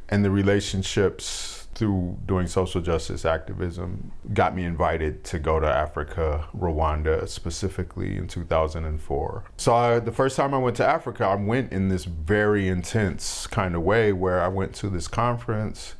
and 0.10 0.26
the 0.26 0.32
relationships 0.32 1.57
through 1.77 2.17
doing 2.25 2.48
social 2.48 2.81
justice 2.81 3.24
activism 3.24 4.12
got 4.34 4.55
me 4.55 4.63
invited 4.63 5.24
to 5.24 5.38
go 5.38 5.60
to 5.60 5.67
Africa, 5.67 6.48
Rwanda 6.57 7.29
specifically 7.29 8.17
in 8.17 8.27
2004. 8.27 9.43
So 9.57 9.75
I, 9.75 10.00
the 10.00 10.12
first 10.12 10.36
time 10.36 10.55
I 10.55 10.57
went 10.57 10.75
to 10.77 10.86
Africa, 10.86 11.25
I 11.25 11.36
went 11.36 11.72
in 11.72 11.89
this 11.89 12.05
very 12.05 12.67
intense 12.67 13.46
kind 13.46 13.75
of 13.75 13.84
way 13.84 14.12
where 14.12 14.41
I 14.41 14.48
went 14.48 14.74
to 14.75 14.89
this 14.89 15.07
conference 15.07 15.93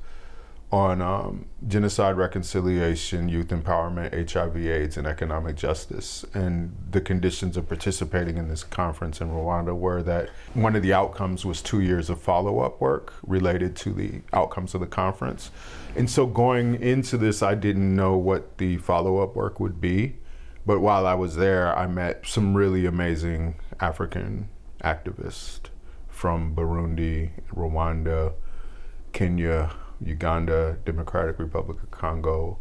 on 0.70 1.02
um, 1.02 1.46
genocide 1.68 2.18
reconciliation, 2.18 3.30
youth 3.30 3.48
empowerment, 3.48 4.30
HIV, 4.30 4.58
AIDS, 4.58 4.98
and 4.98 5.08
economic 5.08 5.56
justice. 5.56 6.26
And 6.34 6.76
the 6.92 7.00
conditions 7.00 7.56
of 7.56 7.70
participating 7.70 8.38
in 8.38 8.50
this 8.50 8.66
conference 8.66 9.22
in 9.22 9.30
Rwanda 9.30 9.74
were 9.76 10.04
that 10.04 10.30
one 10.54 10.76
of 10.76 10.82
the 10.82 10.92
outcomes 10.92 11.46
was 11.46 11.62
two 11.62 11.80
years 11.80 12.10
of 12.10 12.22
follow 12.22 12.60
up 12.60 12.82
work 12.82 13.14
related 13.26 13.78
to 13.78 13.94
the 13.94 14.22
outcomes 14.34 14.76
of 14.76 14.82
the 14.82 14.88
conference. 14.88 15.52
And 15.96 16.10
so 16.10 16.26
going 16.26 16.76
into 16.82 17.18
this, 17.18 17.42
I 17.42 17.56
didn't 17.56 17.96
know 17.96 18.18
what 18.18 18.58
the 18.58 18.78
follow 18.78 19.20
up 19.20 19.36
work 19.36 19.62
would 19.62 19.80
be. 19.80 20.18
But 20.66 20.82
while 20.82 21.08
I 21.08 21.14
was 21.14 21.38
there, 21.38 21.78
I 21.78 21.88
met 21.88 22.28
some 22.28 22.54
really 22.54 22.86
amazing 22.86 23.56
African 23.80 24.50
activists 24.84 25.62
from 26.10 26.54
Burundi, 26.54 27.30
Rwanda, 27.56 28.34
Kenya, 29.14 29.72
Uganda, 30.02 30.78
Democratic 30.86 31.40
Republic 31.40 31.82
of 31.82 31.92
Congo, 31.92 32.60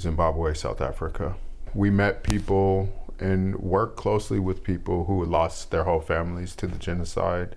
Zimbabwe, 0.00 0.54
South 0.54 0.80
Africa. 0.80 1.36
We 1.74 1.90
met 1.90 2.22
people 2.22 2.92
and 3.18 3.56
worked 3.56 3.96
closely 3.96 4.38
with 4.38 4.64
people 4.64 5.04
who 5.04 5.20
had 5.20 5.30
lost 5.30 5.70
their 5.70 5.84
whole 5.84 6.00
families 6.00 6.56
to 6.56 6.66
the 6.66 6.78
genocide, 6.78 7.56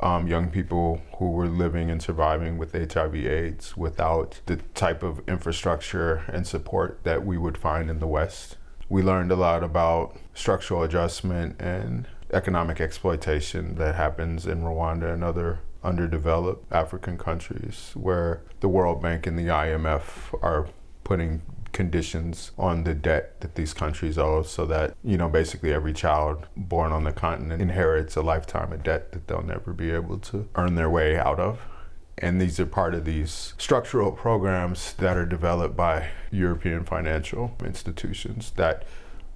um, 0.00 0.26
young 0.26 0.50
people 0.50 1.00
who 1.18 1.30
were 1.30 1.48
living 1.48 1.90
and 1.90 2.02
surviving 2.02 2.58
with 2.58 2.72
HIV/AIDS 2.72 3.76
without 3.76 4.40
the 4.46 4.56
type 4.74 5.02
of 5.02 5.26
infrastructure 5.28 6.24
and 6.28 6.46
support 6.46 7.00
that 7.04 7.24
we 7.24 7.36
would 7.36 7.58
find 7.58 7.90
in 7.90 7.98
the 7.98 8.06
West. 8.06 8.56
We 8.88 9.02
learned 9.02 9.32
a 9.32 9.36
lot 9.36 9.64
about 9.64 10.16
structural 10.34 10.82
adjustment 10.82 11.60
and 11.60 12.06
economic 12.32 12.80
exploitation 12.80 13.76
that 13.76 13.94
happens 13.94 14.46
in 14.46 14.62
Rwanda 14.62 15.12
and 15.12 15.24
other 15.24 15.60
underdeveloped 15.86 16.70
African 16.72 17.16
countries 17.16 17.92
where 17.94 18.42
the 18.60 18.68
World 18.68 19.00
Bank 19.00 19.26
and 19.26 19.38
the 19.38 19.46
IMF 19.46 20.34
are 20.42 20.68
putting 21.04 21.42
conditions 21.72 22.52
on 22.58 22.84
the 22.84 22.94
debt 22.94 23.40
that 23.42 23.54
these 23.54 23.74
countries 23.74 24.16
owe 24.16 24.42
so 24.42 24.64
that 24.64 24.96
you 25.04 25.16
know 25.16 25.28
basically 25.28 25.72
every 25.72 25.92
child 25.92 26.46
born 26.56 26.90
on 26.90 27.04
the 27.04 27.12
continent 27.12 27.60
inherits 27.60 28.16
a 28.16 28.22
lifetime 28.22 28.72
of 28.72 28.82
debt 28.82 29.12
that 29.12 29.28
they'll 29.28 29.42
never 29.42 29.72
be 29.72 29.90
able 29.90 30.18
to 30.18 30.48
earn 30.54 30.74
their 30.74 30.90
way 30.90 31.16
out 31.16 31.38
of. 31.38 31.60
And 32.18 32.40
these 32.40 32.58
are 32.58 32.66
part 32.66 32.94
of 32.94 33.04
these 33.04 33.52
structural 33.58 34.10
programs 34.10 34.94
that 34.94 35.18
are 35.18 35.26
developed 35.26 35.76
by 35.76 36.08
European 36.30 36.82
financial 36.84 37.54
institutions 37.62 38.52
that 38.56 38.84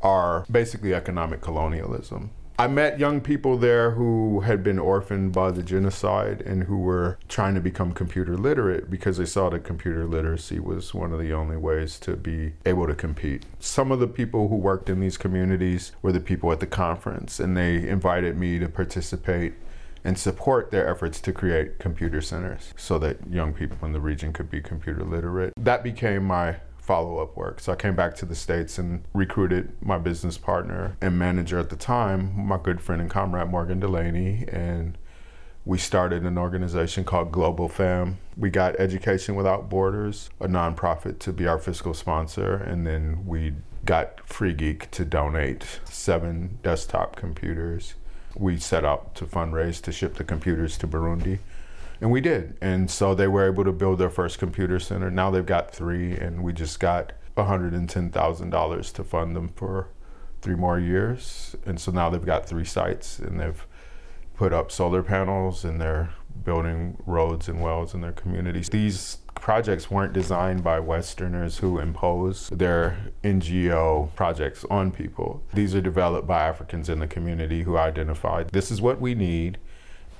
are 0.01 0.47
basically 0.51 0.95
economic 0.95 1.43
colonialism 1.43 2.31
I 2.61 2.67
met 2.67 2.99
young 2.99 3.23
people 3.23 3.57
there 3.57 3.93
who 3.93 4.41
had 4.41 4.63
been 4.63 4.79
orphaned 4.79 5.33
by 5.33 5.51
the 5.51 5.63
genocide 5.63 6.43
and 6.43 6.65
who 6.65 6.77
were 6.77 7.19
trying 7.27 7.55
to 7.55 7.61
become 7.63 7.93
computer 7.93 8.37
literate 8.37 8.91
because 8.91 9.17
they 9.17 9.25
saw 9.25 9.49
that 9.49 9.65
computer 9.65 10.05
literacy 10.05 10.61
was 10.61 10.93
one 10.93 11.11
of 11.15 11.19
the 11.19 11.33
only 11.33 11.57
ways 11.57 11.99
to 12.01 12.17
be 12.17 12.53
able 12.67 12.87
to 12.87 12.95
compete. 12.95 13.47
Some 13.61 13.91
of 13.91 13.99
the 13.99 14.07
people 14.07 14.49
who 14.49 14.57
worked 14.57 14.91
in 14.91 15.01
these 15.01 15.17
communities 15.17 15.93
were 16.03 16.13
the 16.13 16.21
people 16.21 16.53
at 16.53 16.61
the 16.61 16.67
conference, 16.67 17.41
and 17.41 17.57
they 17.57 17.89
invited 17.89 18.37
me 18.37 18.59
to 18.59 18.69
participate 18.69 19.55
and 20.05 20.19
support 20.19 20.71
their 20.71 20.87
efforts 20.87 21.19
to 21.23 21.33
create 21.33 21.79
computer 21.79 22.21
centers 22.21 22.75
so 22.77 22.99
that 22.99 23.27
young 23.31 23.55
people 23.55 23.79
in 23.87 23.95
the 23.95 24.01
region 24.01 24.35
could 24.35 24.51
be 24.51 24.61
computer 24.61 25.03
literate. 25.03 25.55
That 25.59 25.83
became 25.83 26.25
my 26.25 26.57
follow 26.91 27.19
up 27.19 27.37
work. 27.37 27.61
So 27.61 27.73
I 27.73 27.77
came 27.77 27.95
back 27.95 28.17
to 28.17 28.27
the 28.27 28.35
States 28.35 28.77
and 28.77 29.05
recruited 29.15 29.71
my 29.81 29.97
business 29.97 30.37
partner 30.37 30.97
and 31.01 31.17
manager 31.17 31.61
at 31.61 31.71
the 31.71 31.77
time, 31.77 32.33
my 32.35 32.59
good 32.61 32.81
friend 32.81 33.01
and 33.01 33.09
comrade 33.09 33.49
Morgan 33.49 33.79
Delaney. 33.79 34.45
And 34.49 34.99
we 35.65 35.79
started 35.79 36.25
an 36.25 36.37
organization 36.37 37.05
called 37.05 37.31
Global 37.31 37.69
Fam. 37.69 38.19
We 38.37 38.51
got 38.51 38.75
Education 38.81 39.37
Without 39.37 39.71
Borders, 39.71 40.31
a 40.41 40.49
nonprofit, 40.49 41.21
to 41.21 41.33
be 41.33 41.47
our 41.47 41.61
fiscal 41.61 41.95
sponsor, 41.95 42.57
and 42.57 42.85
then 42.85 43.25
we 43.25 43.53
got 43.85 44.27
Free 44.29 44.53
Geek 44.53 44.91
to 44.91 45.05
donate 45.05 45.79
seven 45.85 46.59
desktop 46.65 47.15
computers. 47.15 47.95
We 48.35 48.59
set 48.59 48.85
out 48.85 49.15
to 49.15 49.27
fundraise 49.27 49.81
to 49.83 49.93
ship 49.93 50.15
the 50.15 50.25
computers 50.25 50.77
to 50.79 50.89
Burundi. 50.89 51.39
And 52.01 52.11
we 52.11 52.21
did. 52.21 52.57
And 52.61 52.91
so 52.91 53.15
they 53.15 53.29
were 53.29 53.47
able 53.47 53.65
to 53.65 53.73
build 53.73 53.99
their 53.99 54.11
first 54.11 54.39
computer 54.39 54.79
center. 54.79 55.11
Now 55.11 55.31
they've 55.31 55.45
got 55.45 55.71
three, 55.71 56.13
and 56.17 56.43
we 56.43 56.53
just 56.53 56.81
got 56.81 57.13
$110,000 57.37 58.93
to 58.95 59.05
fund 59.05 59.37
them 59.37 59.49
for 59.49 59.89
three 60.41 60.55
more 60.55 60.79
years. 60.79 61.55
And 61.67 61.79
so 61.81 61.93
now 61.93 62.09
they've 62.09 62.25
got 62.25 62.47
three 62.47 62.65
sites, 62.65 63.19
and 63.19 63.39
they've 63.39 63.67
put 64.35 64.53
up 64.53 64.73
solar 64.73 65.03
panels, 65.03 65.65
and 65.65 65.81
they're 65.81 66.11
building 66.45 66.97
roads 67.07 67.49
and 67.49 67.61
wells 67.61 67.93
in 67.93 68.01
their 68.01 68.13
communities. 68.13 68.71
These 68.71 69.19
projects 69.35 69.91
weren't 69.91 70.13
designed 70.13 70.63
by 70.63 70.81
Westerners 70.81 71.59
who 71.59 71.79
impose 71.79 72.49
their 72.51 72.99
NGO 73.25 74.15
projects 74.15 74.65
on 74.71 74.91
people. 74.91 75.43
These 75.55 75.75
are 75.75 75.81
developed 75.81 76.27
by 76.27 76.43
Africans 76.47 76.89
in 76.89 76.99
the 76.99 77.07
community 77.07 77.63
who 77.63 77.77
identified 77.77 78.51
this 78.51 78.71
is 78.71 78.81
what 78.83 79.01
we 79.01 79.15
need 79.15 79.59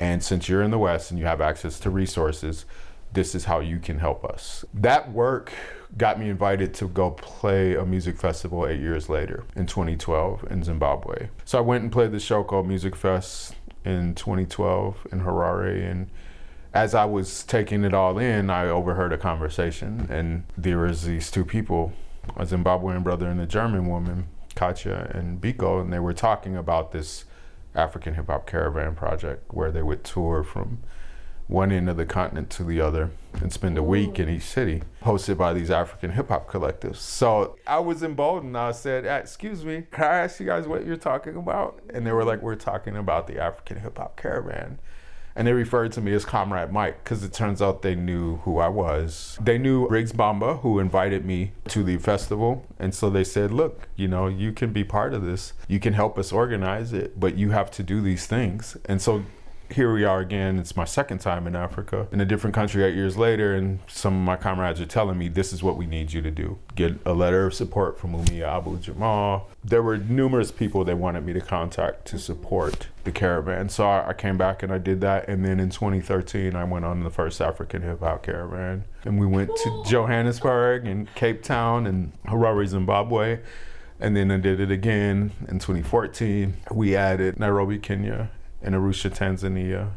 and 0.01 0.25
since 0.25 0.49
you're 0.49 0.63
in 0.63 0.71
the 0.71 0.79
West 0.79 1.11
and 1.11 1.21
you 1.21 1.27
have 1.27 1.43
access 1.43 1.79
to 1.81 1.91
resources, 1.91 2.65
this 3.13 3.35
is 3.35 3.45
how 3.45 3.61
you 3.61 3.79
can 3.79 3.99
help 3.99 4.25
us. 4.25 4.65
That 4.73 5.13
work 5.13 5.53
got 5.97 6.19
me 6.19 6.31
invited 6.31 6.73
to 6.75 6.89
go 6.89 7.11
play 7.11 7.75
a 7.75 7.85
music 7.85 8.17
festival 8.17 8.67
eight 8.67 8.81
years 8.81 9.09
later 9.09 9.45
in 9.57 9.67
2012 9.67 10.47
in 10.51 10.63
Zimbabwe. 10.63 11.29
So 11.45 11.59
I 11.59 11.61
went 11.61 11.83
and 11.83 11.93
played 11.93 12.13
the 12.13 12.21
show 12.21 12.43
called 12.43 12.67
Musikfest 12.67 13.53
in 13.85 14.15
2012 14.15 15.09
in 15.13 15.21
Harare. 15.21 15.91
And 15.91 16.09
as 16.73 16.95
I 16.95 17.05
was 17.05 17.43
taking 17.43 17.85
it 17.85 17.93
all 17.93 18.19
in, 18.19 18.49
I 18.49 18.69
overheard 18.69 19.13
a 19.13 19.19
conversation, 19.19 20.07
and 20.09 20.45
there 20.57 20.79
was 20.79 21.05
these 21.05 21.31
two 21.31 21.45
people, 21.45 21.93
a 22.37 22.47
Zimbabwean 22.47 23.03
brother 23.03 23.29
and 23.29 23.41
a 23.41 23.47
German 23.47 23.89
woman, 23.89 24.29
Katja 24.55 25.11
and 25.15 25.41
Biko, 25.41 25.81
and 25.81 25.93
they 25.93 25.99
were 25.99 26.13
talking 26.13 26.57
about 26.57 26.93
this 26.93 27.25
African 27.75 28.15
Hip 28.15 28.27
Hop 28.27 28.47
Caravan 28.47 28.95
Project, 28.95 29.53
where 29.53 29.71
they 29.71 29.83
would 29.83 30.05
tour 30.05 30.43
from 30.43 30.81
one 31.51 31.73
end 31.73 31.91
of 31.91 31.97
the 31.97 32.07
continent 32.07 32.49
to 32.49 32.63
the 32.63 32.81
other 32.81 33.11
and 33.35 33.53
spend 33.53 33.77
a 33.77 33.83
week 33.83 34.21
in 34.21 34.29
each 34.29 34.45
city, 34.45 34.83
hosted 35.03 35.37
by 35.37 35.53
these 35.53 35.71
African 35.71 36.13
hip 36.13 36.29
hop 36.29 36.49
collectives. 36.49 36.97
So 36.97 37.57
I 37.67 37.81
was 37.81 38.05
emboldened. 38.05 38.57
I 38.57 38.71
said, 38.71 39.05
ah, 39.07 39.17
Excuse 39.17 39.65
me, 39.65 39.85
can 39.91 40.05
I 40.05 40.19
ask 40.19 40.39
you 40.39 40.47
guys 40.47 40.69
what 40.69 40.87
you're 40.87 40.97
talking 40.97 41.37
about? 41.37 41.81
And 41.93 42.07
they 42.07 42.13
were 42.13 42.25
like, 42.25 42.41
We're 42.41 42.55
talking 42.55 42.97
about 42.97 43.27
the 43.27 43.41
African 43.41 43.81
Hip 43.81 43.99
Hop 43.99 44.17
Caravan 44.17 44.79
and 45.35 45.47
they 45.47 45.53
referred 45.53 45.93
to 45.93 46.01
me 46.01 46.13
as 46.13 46.25
Comrade 46.25 46.73
Mike 46.73 47.03
because 47.05 47.23
it 47.23 47.33
turns 47.33 47.63
out 47.63 47.83
they 47.83 47.95
knew 47.95 48.37
who 48.39 48.59
I 48.59 48.69
was. 48.69 49.39
They 49.41 49.59
knew 49.59 49.89
Riggs 49.89 50.13
Bamba, 50.13 50.61
who 50.61 50.79
invited 50.79 51.25
me 51.25 51.53
to 51.69 51.83
the 51.83 51.99
festival, 51.99 52.67
and 52.79 52.95
so 52.95 53.11
they 53.11 53.25
said, 53.25 53.53
"Look, 53.53 53.89
you 53.97 54.09
know, 54.09 54.27
you 54.27 54.53
can 54.53 54.73
be 54.73 54.85
part 54.85 55.15
of 55.15 55.23
this. 55.23 55.53
You 55.69 55.81
can 55.81 55.93
help 55.93 56.19
us 56.19 56.33
organize 56.33 56.93
it, 56.93 57.19
but 57.19 57.37
you 57.37 57.51
have 57.51 57.71
to 57.73 57.83
do 57.83 58.01
these 58.01 58.27
things." 58.27 58.77
And 58.87 59.01
so 59.01 59.25
here 59.73 59.93
we 59.93 60.05
are 60.05 60.21
again. 60.21 60.59
It's 60.59 60.77
my 60.77 60.85
second 60.85 61.19
time 61.19 61.47
in 61.47 61.55
Africa, 61.55 62.09
in 62.13 62.21
a 62.21 62.25
different 62.25 62.55
country 62.55 62.83
eight 62.85 62.95
years 62.95 63.17
later, 63.17 63.55
and 63.55 63.79
some 63.89 64.15
of 64.15 64.21
my 64.21 64.37
comrades 64.37 64.81
are 64.81 64.87
telling 64.87 65.19
me 65.19 65.29
this 65.29 65.53
is 65.53 65.63
what 65.63 65.77
we 65.77 65.87
need 65.87 66.13
you 66.13 66.21
to 66.23 66.31
do. 66.31 66.59
Get 66.75 66.99
a 67.07 67.13
letter 67.13 67.47
of 67.47 67.55
support 67.55 67.99
from 67.99 68.13
Mumia 68.13 68.49
Abu 68.49 68.79
Jamal. 68.79 69.49
There 69.63 69.83
were 69.83 69.99
numerous 69.99 70.51
people 70.51 70.85
they 70.85 70.95
wanted 70.95 71.25
me 71.25 71.33
to 71.35 71.41
contact 71.41 72.07
to 72.07 72.19
support 72.19 72.89
the 73.05 73.13
caravan. 73.13 73.69
So 73.69 73.89
I 73.89 74.13
came 74.13 74.37
back 74.37 74.63
and 74.63 74.73
I 74.73 74.79
did 74.79 75.01
that. 75.03 75.29
And 75.29 75.45
then 75.45 75.61
in 75.61 75.71
2013, 75.71 76.55
I 76.55 76.65
went 76.65 76.85
on 76.85 77.05
the 77.05 77.11
first 77.11 77.41
African 77.41 77.83
hip 77.83 78.01
hop 78.01 78.23
caravan. 78.23 78.85
And 79.05 79.19
we 79.19 79.27
went 79.27 79.55
to 79.55 79.85
Johannesburg 79.87 80.87
and 80.87 81.13
Cape 81.15 81.43
Town 81.43 81.87
and 81.87 82.13
Harare, 82.27 82.67
Zimbabwe. 82.67 83.41
And 84.01 84.17
then 84.17 84.31
I 84.31 84.39
did 84.39 84.61
it 84.61 84.71
again 84.71 85.33
in 85.49 85.59
2014. 85.59 86.55
We 86.73 86.97
added 86.97 87.39
Nairobi, 87.39 87.79
Kenya, 87.79 88.31
in 88.63 88.75
Arusha, 88.75 89.11
Tanzania. 89.11 89.93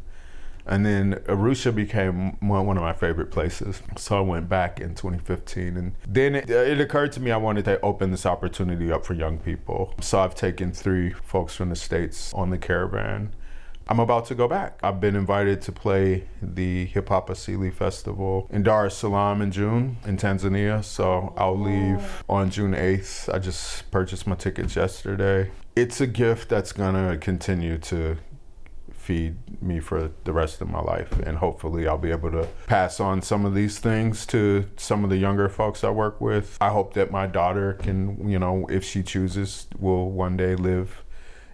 And 0.66 0.86
then 0.86 1.16
Arusha 1.26 1.76
became 1.76 2.38
one 2.40 2.78
of 2.78 2.84
my 2.84 2.94
favorite 2.94 3.32
places. 3.32 3.82
So 3.98 4.18
I 4.18 4.22
went 4.22 4.48
back 4.48 4.80
in 4.80 4.96
2015. 4.96 5.78
And 5.78 5.94
then 6.08 6.36
it, 6.36 6.50
it, 6.50 6.80
occurred 6.80 7.12
to 7.14 7.20
me 7.20 7.32
I 7.32 7.38
wanted 7.38 7.66
to 7.66 7.82
open 7.82 8.12
this 8.12 8.26
opportunity 8.26 8.92
up 8.92 9.06
for 9.06 9.14
young 9.14 9.40
people. 9.40 9.94
So 10.00 10.20
I've 10.20 10.36
taken 10.36 10.72
three 10.72 11.12
folks 11.12 11.56
from 11.56 11.70
the 11.70 11.76
States 11.76 12.34
on 12.34 12.50
the 12.50 12.58
caravan. 12.58 13.34
I'm 13.86 14.00
about 14.00 14.26
to 14.28 14.36
go 14.36 14.48
back. 14.48 14.80
I've 14.82 15.02
been 15.02 15.16
invited 15.16 15.62
to 15.64 15.74
play 15.74 16.24
the 16.42 16.86
Hip 16.86 17.10
Hop 17.10 17.28
Asili 17.28 17.74
Festival 17.74 18.48
in 18.50 18.64
Dar 18.64 18.86
es 18.86 18.96
Salaam 18.96 19.42
in 19.42 19.52
June 19.52 19.98
in 20.06 20.16
Tanzania. 20.16 20.82
So 20.84 21.34
I'll 21.36 21.60
leave 21.60 22.24
on 22.30 22.50
June 22.50 22.72
8th. 22.72 23.34
I 23.34 23.40
just 23.40 23.92
purchased 23.92 24.26
my 24.26 24.36
tickets 24.36 24.78
yesterday. 24.78 25.52
It's 25.76 26.00
a 26.00 26.08
gift 26.08 26.48
that's 26.48 26.72
going 26.72 26.96
to 26.96 27.18
continue 27.18 27.78
to 27.80 28.18
feed 29.04 29.36
me 29.62 29.80
for 29.80 30.12
the 30.24 30.32
rest 30.32 30.62
of 30.62 30.70
my 30.70 30.82
life. 30.82 31.12
And 31.20 31.38
hopefully, 31.38 31.88
I'll 31.88 31.98
be 31.98 32.12
able 32.12 32.32
to 32.32 32.48
pass 32.68 33.00
on 33.00 33.22
some 33.22 33.46
of 33.46 33.54
these 33.54 33.80
things 33.80 34.26
to 34.28 34.66
some 34.78 35.04
of 35.04 35.10
the 35.10 35.18
younger 35.18 35.50
folks 35.50 35.84
I 35.84 35.90
work 35.90 36.22
with. 36.22 36.58
I 36.62 36.70
hope 36.70 36.94
that 36.94 37.12
my 37.12 37.28
daughter 37.28 37.74
can, 37.74 38.30
you 38.30 38.40
know, 38.40 38.66
if 38.70 38.84
she 38.84 39.04
chooses, 39.04 39.68
will 39.78 40.10
one 40.10 40.38
day 40.38 40.56
live 40.56 41.03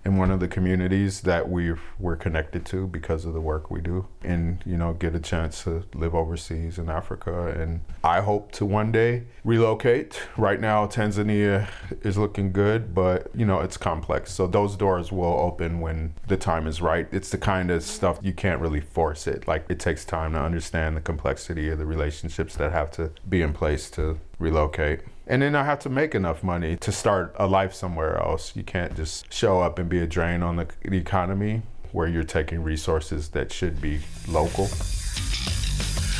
in 0.09 0.17
one 0.17 0.31
of 0.31 0.39
the 0.39 0.47
communities 0.47 1.21
that 1.21 1.47
we 1.49 1.75
we're 1.99 2.15
connected 2.15 2.65
to 2.65 2.87
because 2.87 3.25
of 3.25 3.33
the 3.33 3.39
work 3.39 3.69
we 3.69 3.79
do 3.79 4.07
and 4.23 4.61
you 4.65 4.75
know 4.75 4.93
get 4.93 5.13
a 5.13 5.19
chance 5.19 5.63
to 5.63 5.83
live 5.93 6.15
overseas 6.15 6.79
in 6.79 6.89
Africa. 6.89 7.47
And 7.51 7.81
I 8.03 8.21
hope 8.21 8.51
to 8.53 8.65
one 8.65 8.91
day 8.91 9.25
relocate. 9.43 10.19
Right 10.35 10.59
now 10.59 10.87
Tanzania 10.87 11.67
is 12.01 12.17
looking 12.17 12.51
good 12.51 12.95
but 12.95 13.29
you 13.35 13.45
know 13.45 13.59
it's 13.59 13.77
complex. 13.77 14.33
So 14.33 14.47
those 14.47 14.75
doors 14.75 15.11
will 15.11 15.37
open 15.39 15.79
when 15.79 16.15
the 16.27 16.37
time 16.37 16.65
is 16.65 16.81
right. 16.81 17.07
It's 17.11 17.29
the 17.29 17.37
kind 17.37 17.69
of 17.69 17.83
stuff 17.83 18.19
you 18.23 18.33
can't 18.33 18.59
really 18.59 18.81
force 18.81 19.27
it. 19.27 19.47
Like 19.47 19.65
it 19.69 19.79
takes 19.79 20.03
time 20.05 20.33
to 20.33 20.41
understand 20.41 20.97
the 20.97 21.01
complexity 21.01 21.69
of 21.69 21.77
the 21.77 21.85
relationships 21.85 22.55
that 22.55 22.71
have 22.71 22.89
to 22.91 23.11
be 23.29 23.43
in 23.43 23.53
place 23.53 23.91
to 23.91 24.19
relocate 24.39 25.01
and 25.29 25.43
then 25.43 25.55
I 25.55 25.63
have 25.63 25.77
to 25.81 25.89
make 25.89 26.15
enough 26.15 26.43
money 26.43 26.75
to 26.77 26.91
start 26.91 27.35
a 27.37 27.45
life 27.45 27.71
somewhere 27.75 28.17
else. 28.17 28.55
You 28.55 28.63
can't 28.63 28.95
just 28.95 29.31
show 29.31 29.61
up 29.61 29.77
and 29.77 29.87
be 29.87 29.99
a 29.99 30.07
drain 30.07 30.41
on 30.41 30.55
the, 30.55 30.67
economy 30.91 31.61
where 31.91 32.07
you're 32.07 32.23
taking 32.23 32.63
resources 32.63 33.29
that 33.29 33.51
should 33.51 33.79
be 33.79 33.99
local. 34.27 34.65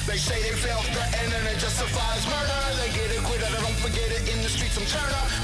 They 0.05 0.17
say 0.17 0.41
they 0.43 0.55
threatened 0.93 1.33
and 1.33 1.47
it 1.47 1.59
justifies 1.59 2.25
murder. 2.27 2.53
They 2.77 2.93
get 2.93 3.09
I 3.43 3.61
don't 3.61 3.73
forget 3.81 4.11
it. 4.11 4.29
In 4.31 4.43
the 4.43 4.49
streets, 4.49 4.77
I'm. 4.77 4.85
They 4.85 5.38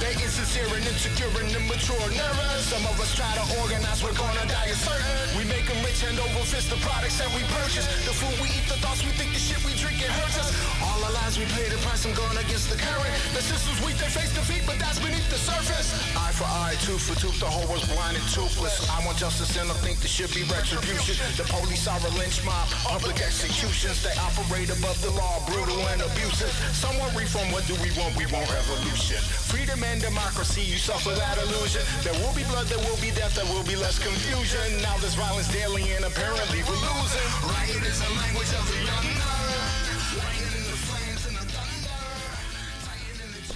insincere 0.56 0.78
and 0.78 0.88
insecure 0.88 1.34
and 1.44 1.52
immature, 1.52 2.08
nervous. 2.16 2.72
Some 2.72 2.86
of 2.88 2.96
us 3.00 3.12
try 3.16 3.28
to 3.36 3.44
organize, 3.60 4.04
we're 4.04 4.16
gonna 4.16 4.48
die 4.48 4.72
is 4.72 4.80
certain. 4.80 5.04
We 5.38 5.44
make 5.52 5.68
them 5.68 5.84
rich 5.84 6.02
hand 6.02 6.20
over 6.20 6.44
fist, 6.48 6.70
the 6.70 6.80
products 6.80 7.20
that 7.20 7.28
we 7.36 7.44
purchase. 7.60 7.86
The 8.08 8.16
food 8.16 8.36
we 8.40 8.48
eat, 8.56 8.64
the 8.72 8.80
thoughts 8.80 9.04
we 9.04 9.12
think, 9.20 9.34
the 9.36 9.40
shit 9.40 9.60
we 9.68 9.76
drink, 9.76 10.00
it 10.00 10.12
hurts 10.12 10.40
us. 10.40 10.56
All 10.80 11.00
the 11.04 11.12
lies 11.12 11.38
we 11.38 11.46
pay 11.52 11.68
the 11.68 11.80
price 11.84 12.06
I'm 12.08 12.16
going 12.16 12.38
against 12.40 12.72
the 12.72 12.80
current. 12.80 13.12
The 13.36 13.44
system's 13.44 13.80
weak, 13.84 14.00
they 14.00 14.08
face 14.08 14.32
defeat, 14.32 14.64
but 14.64 14.80
that's 14.80 15.00
beneath 15.00 15.28
the 15.28 15.40
surface. 15.40 15.92
Eye 16.16 16.32
for 16.32 16.48
eye, 16.48 16.76
tooth 16.88 17.04
for 17.04 17.20
tooth, 17.20 17.36
the 17.40 17.52
whole 17.52 17.68
world's 17.68 17.88
blind 17.92 18.16
and 18.16 18.28
toothless. 18.32 18.88
I 18.88 19.04
want 19.04 19.20
justice 19.20 19.52
and 19.60 19.68
I 19.68 19.76
think 19.84 20.00
there 20.00 20.12
should 20.12 20.32
be 20.32 20.48
retribution. 20.48 21.20
The 21.36 21.44
police 21.52 21.88
are 21.88 22.00
a 22.00 22.12
lynch 22.16 22.40
mob, 22.48 22.68
public 22.88 23.20
executions. 23.20 24.00
They 24.04 24.16
operate 24.16 24.72
above 24.72 24.96
the 25.04 25.12
law, 25.20 25.44
brutal 25.52 25.84
and 25.92 26.00
abusive. 26.00 26.52
Someone 26.72 27.12
reform, 27.12 27.52
what 27.52 27.68
do 27.68 27.76
we 27.84 27.92
want? 28.00 28.16
We 28.16 28.26
want 28.32 28.48
revolution. 28.48 29.20
Freedom 29.52 29.84
and 29.84 30.00
democracy, 30.00 30.45
you 30.54 30.78
suffer 30.78 31.12
that 31.12 31.38
illusion. 31.38 31.82
There 32.04 32.14
will 32.22 32.34
be 32.36 32.44
blood, 32.44 32.68
there 32.68 32.78
will 32.80 33.00
be 33.02 33.10
death, 33.12 33.36
there 33.36 33.46
will 33.46 33.64
be 33.64 33.76
less 33.76 33.98
confusion. 33.98 34.82
Now 34.82 34.96
there's 34.98 35.16
violence 35.16 35.52
daily 35.52 35.84
and 35.94 36.06
apparently 36.06 36.62
we're 36.64 36.78
losing. 36.78 37.30
Riot 37.50 37.84
is 37.84 38.00
the 38.00 38.14
language 38.14 38.54
of 38.54 38.64
the 38.70 38.78
young. 38.86 39.36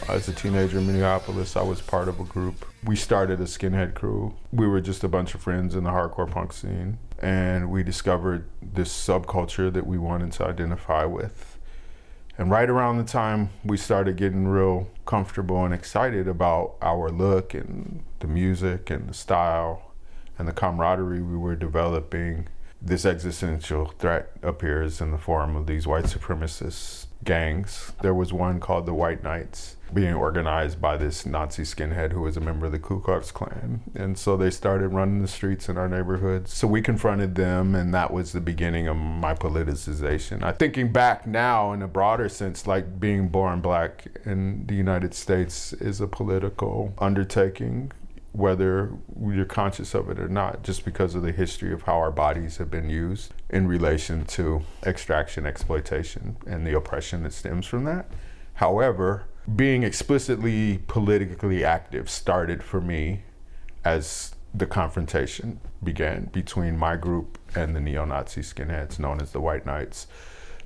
As 0.10 0.28
a 0.28 0.34
teenager 0.34 0.80
in 0.80 0.88
Minneapolis, 0.88 1.56
I 1.56 1.62
was 1.62 1.82
part 1.82 2.08
of 2.08 2.20
a 2.20 2.24
group. 2.24 2.66
We 2.84 2.96
started 2.96 3.40
a 3.42 3.44
skinhead 3.44 3.94
crew. 3.94 4.34
We 4.52 4.68
were 4.68 4.82
just 4.82 5.04
a 5.04 5.08
bunch 5.08 5.36
of 5.36 5.42
friends 5.42 5.76
in 5.76 5.84
the 5.84 5.92
hardcore 5.92 6.30
punk 6.30 6.52
scene, 6.52 6.98
and 7.20 7.70
we 7.70 7.84
discovered 7.84 8.46
this 8.60 8.92
subculture 8.92 9.72
that 9.72 9.86
we 9.86 10.00
wanted 10.00 10.32
to 10.32 10.48
identify 10.48 11.06
with. 11.06 11.60
And 12.40 12.50
right 12.50 12.70
around 12.70 12.98
the 12.98 13.04
time 13.04 13.52
we 13.64 13.78
started 13.78 14.16
getting 14.16 14.48
real 14.48 14.88
comfortable 15.10 15.66
and 15.66 15.74
excited 15.74 16.28
about 16.28 16.76
our 16.84 17.10
look 17.10 17.56
and 17.56 18.04
the 18.20 18.28
music 18.28 18.92
and 18.92 19.10
the 19.10 19.14
style 19.16 19.92
and 20.38 20.48
the 20.48 20.52
camaraderie 20.52 21.20
we 21.20 21.36
were 21.36 21.56
developing, 21.56 22.48
this 22.80 23.08
existential 23.08 23.88
threat 23.98 24.30
appears 24.44 25.02
in 25.02 25.10
the 25.10 25.18
form 25.18 25.56
of 25.56 25.66
these 25.66 25.88
white 25.88 26.04
supremacist 26.04 27.08
gangs. 27.24 27.92
There 28.02 28.14
was 28.14 28.32
one 28.32 28.60
called 28.60 28.86
the 28.86 28.94
White 28.94 29.24
Knights 29.24 29.76
being 29.94 30.14
organized 30.14 30.80
by 30.80 30.98
this 30.98 31.26
Nazi 31.26 31.64
skinhead 31.64 32.12
who 32.12 32.22
was 32.22 32.38
a 32.38 32.42
member 32.42 32.68
of 32.68 32.72
the 32.72 32.80
Ku 32.80 33.02
Klux 33.02 33.32
Klan. 33.32 33.82
And 33.96 34.18
so 34.18 34.38
they 34.38 34.52
started 34.52 34.90
running 34.90 35.22
the 35.22 35.28
streets 35.28 35.68
in 35.68 35.78
our 35.78 35.90
neighborhood. 35.90 36.48
So 36.48 36.68
we 36.68 36.82
confronted 36.82 37.36
them, 37.36 37.76
and 37.76 37.94
that 37.94 38.14
was 38.14 38.32
the 38.32 38.42
beginning 38.42 38.88
of 38.88 38.96
my 38.96 39.34
politicization. 39.34 40.44
I 40.44 40.52
thinking 40.52 40.92
back 40.92 41.26
now 41.26 41.74
in 41.74 41.82
a 41.82 41.88
broader 41.88 42.30
sense, 42.30 42.68
like 42.68 43.00
being 43.00 43.30
born 43.30 43.62
black 43.62 44.06
in 44.26 44.66
the 44.68 44.76
United 44.76 45.14
States 45.14 45.74
is 45.74 46.02
a 46.02 46.08
political 46.08 46.94
undertaking 47.00 47.92
whether 48.32 48.92
you're 49.20 49.44
conscious 49.44 49.96
of 49.96 50.08
it 50.10 50.20
or 50.20 50.28
not, 50.28 50.64
just 50.64 50.86
because 50.86 51.16
of 51.16 51.24
the 51.24 51.32
history 51.32 51.74
of 51.74 51.82
how 51.84 51.98
our 51.98 52.12
bodies 52.12 52.58
have 52.58 52.70
been 52.70 52.88
used 52.88 53.34
in 53.50 53.68
relation 53.68 54.26
to 54.26 54.62
extraction, 54.86 55.46
exploitation, 55.46 56.38
and 56.46 56.66
the 56.66 56.76
oppression 56.76 57.24
that 57.24 57.34
stems 57.34 57.66
from 57.66 57.84
that. 57.86 58.10
However, 58.56 59.26
being 59.56 59.84
explicitly 59.84 60.80
politically 60.88 61.64
active 61.64 62.10
started 62.10 62.64
for 62.64 62.80
me 62.80 63.24
as 63.84 64.36
the 64.54 64.66
confrontation 64.66 65.60
began 65.84 66.26
between 66.26 66.78
my 66.78 66.96
group 66.96 67.38
and 67.56 67.76
the 67.76 67.80
neo 67.80 68.06
Nazi 68.06 68.42
skinheads 68.42 69.00
known 69.00 69.22
as 69.22 69.32
the 69.32 69.40
White 69.40 69.66
Knights. 69.66 70.08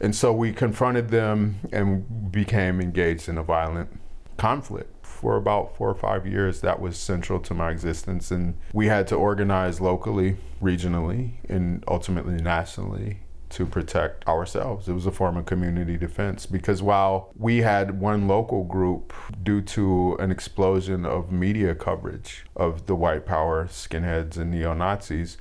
And 0.01 0.15
so 0.15 0.33
we 0.33 0.51
confronted 0.51 1.09
them 1.09 1.55
and 1.71 2.31
became 2.31 2.81
engaged 2.81 3.29
in 3.29 3.37
a 3.37 3.43
violent 3.43 3.99
conflict 4.37 4.92
for 5.23 5.37
about 5.37 5.73
four 5.77 5.89
or 5.89 5.95
five 5.95 6.27
years, 6.27 6.59
that 6.59 6.81
was 6.81 6.97
central 6.97 7.39
to 7.39 7.53
my 7.53 7.71
existence. 7.71 8.29
And 8.29 8.55
we 8.73 8.87
had 8.87 9.07
to 9.07 9.15
organize 9.15 9.79
locally, 9.79 10.35
regionally, 10.61 11.35
and 11.47 11.81
ultimately 11.87 12.41
nationally 12.41 13.19
to 13.51 13.65
protect 13.65 14.27
ourselves. 14.27 14.89
It 14.89 14.93
was 14.93 15.05
a 15.05 15.11
form 15.11 15.37
of 15.37 15.45
community 15.45 15.95
defense 15.95 16.45
because 16.45 16.83
while 16.83 17.31
we 17.37 17.59
had 17.59 18.01
one 18.01 18.27
local 18.27 18.65
group, 18.65 19.13
due 19.41 19.61
to 19.61 20.17
an 20.19 20.29
explosion 20.29 21.05
of 21.05 21.31
media 21.31 21.73
coverage 21.73 22.43
of 22.57 22.85
the 22.87 22.95
white 22.95 23.25
power 23.25 23.65
skinheads 23.67 24.35
and 24.35 24.51
neo 24.51 24.73
Nazis, 24.73 25.37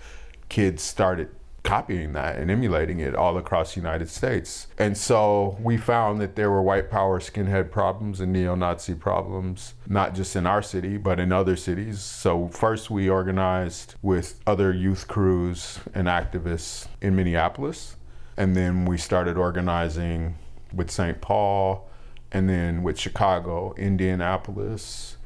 kids 0.48 0.80
started 0.80 1.28
copying 1.62 2.12
that 2.12 2.36
and 2.36 2.50
emulating 2.50 3.00
it 3.00 3.14
all 3.14 3.36
across 3.36 3.74
the 3.74 3.80
United 3.80 4.08
States. 4.08 4.66
And 4.78 4.96
so 4.96 5.56
we 5.60 5.76
found 5.76 6.20
that 6.20 6.34
there 6.34 6.50
were 6.50 6.62
white 6.62 6.90
power 6.90 7.20
skinhead 7.20 7.70
problems 7.70 8.20
and 8.20 8.32
neo 8.32 8.54
Nazi 8.54 8.94
problems, 8.94 9.74
not 9.86 10.14
just 10.14 10.34
in 10.34 10.46
our 10.46 10.62
city, 10.62 10.96
but 10.96 11.20
in 11.20 11.32
other 11.32 11.56
cities. 11.56 12.00
So 12.00 12.48
first 12.48 12.90
we 12.90 13.08
organized 13.08 13.94
with 14.02 14.40
other 14.46 14.72
youth 14.72 15.06
crews 15.06 15.78
and 15.94 16.08
activists 16.08 16.88
in 17.00 17.14
Minneapolis. 17.14 17.96
And 18.36 18.56
then 18.56 18.84
we 18.84 18.98
started 18.98 19.36
organizing 19.36 20.36
with 20.74 20.90
St. 20.90 21.20
Paul 21.20 21.88
and 22.32 22.48
then 22.48 22.82
with 22.82 22.98
Chicago, 22.98 23.74
Indianapolis, 23.76 25.16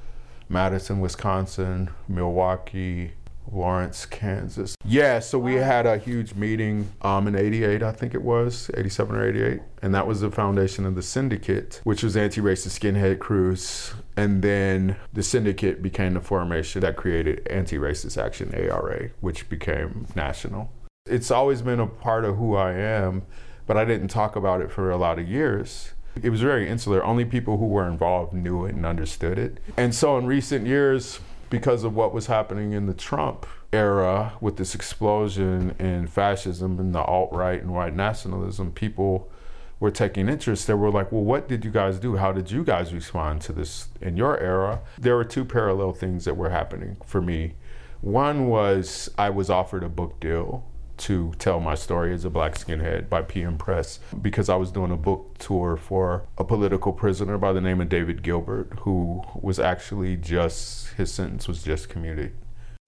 Madison, 0.49 1.01
Wisconsin, 1.01 1.91
Milwaukee, 2.09 3.13
Lawrence, 3.51 4.07
Kansas. 4.07 4.75
Yeah, 4.85 5.19
so 5.21 5.39
we 5.39 5.55
had 5.55 5.87
a 5.87 5.99
huge 5.99 6.35
meeting 6.35 6.91
um, 7.03 7.27
in 7.29 7.35
88, 7.35 7.83
I 7.83 7.93
think 7.93 8.15
it 8.15 8.23
was, 8.23 8.71
87 8.75 9.17
or 9.17 9.29
88. 9.29 9.61
And 9.83 9.95
that 9.95 10.07
was 10.07 10.21
the 10.21 10.31
foundation 10.31 10.85
of 10.87 10.95
the 10.95 11.03
syndicate, 11.03 11.81
which 11.85 12.03
was 12.03 12.17
anti 12.17 12.41
racist 12.41 12.79
skinhead 12.79 13.19
crews. 13.19 13.95
And 14.17 14.43
then 14.43 14.97
the 15.13 15.23
syndicate 15.23 15.83
became 15.83 16.15
the 16.15 16.21
formation 16.21 16.81
that 16.81 16.97
created 16.97 17.47
Anti 17.49 17.77
Racist 17.77 18.23
Action, 18.23 18.55
ARA, 18.55 19.11
which 19.21 19.49
became 19.49 20.07
national. 20.15 20.73
It's 21.07 21.31
always 21.31 21.63
been 21.63 21.81
a 21.81 21.87
part 21.87 22.25
of 22.25 22.37
who 22.37 22.57
I 22.57 22.73
am, 22.73 23.23
but 23.67 23.77
I 23.77 23.85
didn't 23.85 24.09
talk 24.09 24.35
about 24.37 24.61
it 24.61 24.73
for 24.73 24.91
a 24.91 24.97
lot 24.97 25.19
of 25.19 25.29
years. 25.29 25.93
It 26.23 26.31
was 26.31 26.41
very 26.41 26.69
insular. 26.69 27.05
Only 27.05 27.25
people 27.25 27.59
who 27.59 27.67
were 27.67 27.87
involved 27.87 28.33
knew 28.33 28.65
it 28.65 28.75
and 28.75 28.87
understood 28.87 29.39
it. 29.39 29.59
And 29.77 29.95
so 29.95 30.17
in 30.17 30.27
recent 30.27 30.67
years, 30.67 31.21
because 31.51 31.85
of 31.85 31.95
what 31.95 32.13
was 32.13 32.27
happening 32.27 32.73
in 32.73 32.87
the 32.87 32.95
Trump 32.95 33.47
era 33.73 34.35
with 34.41 34.57
this 34.57 34.75
explosion 34.75 35.75
in 35.79 36.07
fascism 36.07 36.79
and 36.79 36.95
the 36.95 37.03
alt 37.03 37.33
right 37.33 37.61
and 37.61 37.73
white 37.73 37.95
nationalism, 37.95 38.73
people 38.73 39.31
were 39.79 39.91
taking 39.91 40.29
interest. 40.29 40.67
They 40.67 40.75
were 40.75 40.91
like, 40.91 41.13
well, 41.13 41.25
what 41.25 41.49
did 41.49 41.65
you 41.65 41.71
guys 41.71 41.99
do? 41.99 42.17
How 42.17 42.33
did 42.33 42.51
you 42.51 42.65
guys 42.65 42.95
respond 42.95 43.43
to 43.43 43.53
this 43.53 43.89
in 44.01 44.17
your 44.17 44.39
era? 44.41 44.81
There 44.99 45.17
were 45.17 45.25
two 45.25 45.45
parallel 45.45 45.93
things 45.93 46.25
that 46.25 46.37
were 46.37 46.51
happening 46.51 46.97
for 47.05 47.21
me. 47.21 47.55
One 48.01 48.49
was 48.49 49.11
I 49.19 49.31
was 49.31 49.51
offered 49.51 49.83
a 49.83 49.89
book 49.89 50.21
deal 50.21 50.65
to 50.99 51.33
tell 51.39 51.61
my 51.61 51.75
story 51.75 52.13
as 52.15 52.25
a 52.25 52.31
black 52.31 52.55
skinhead 52.55 53.09
by 53.09 53.23
PM 53.23 53.59
Press 53.59 54.01
because 54.21 54.49
I 54.49 54.57
was 54.57 54.71
doing 54.71 54.91
a 54.91 54.97
book 54.97 55.37
tour 55.39 55.77
for 55.77 56.25
a 56.39 56.45
political 56.45 56.93
prisoner 56.93 57.39
by 57.39 57.53
the 57.53 57.61
name 57.61 57.81
of 57.81 57.89
David 57.89 58.23
Gilbert, 58.23 58.79
who 58.81 59.23
was 59.35 59.59
actually 59.59 60.17
just, 60.17 60.89
his 60.95 61.13
sentence 61.13 61.47
was 61.47 61.63
just 61.63 61.89
commuted. 61.89 62.33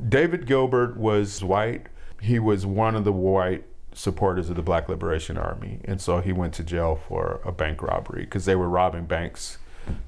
David 0.06 0.46
Gilbert 0.46 0.96
was 0.96 1.42
white. 1.42 1.86
He 2.20 2.38
was 2.38 2.64
one 2.64 2.94
of 2.94 3.04
the 3.04 3.12
white 3.12 3.64
supporters 3.92 4.48
of 4.48 4.56
the 4.56 4.62
Black 4.62 4.88
Liberation 4.88 5.36
Army. 5.36 5.80
And 5.84 6.00
so 6.00 6.20
he 6.20 6.32
went 6.32 6.54
to 6.54 6.62
jail 6.62 7.00
for 7.08 7.40
a 7.44 7.52
bank 7.52 7.82
robbery 7.82 8.22
because 8.24 8.44
they 8.44 8.54
were 8.54 8.68
robbing 8.68 9.06
banks 9.06 9.58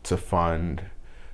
to 0.04 0.16
fund 0.16 0.82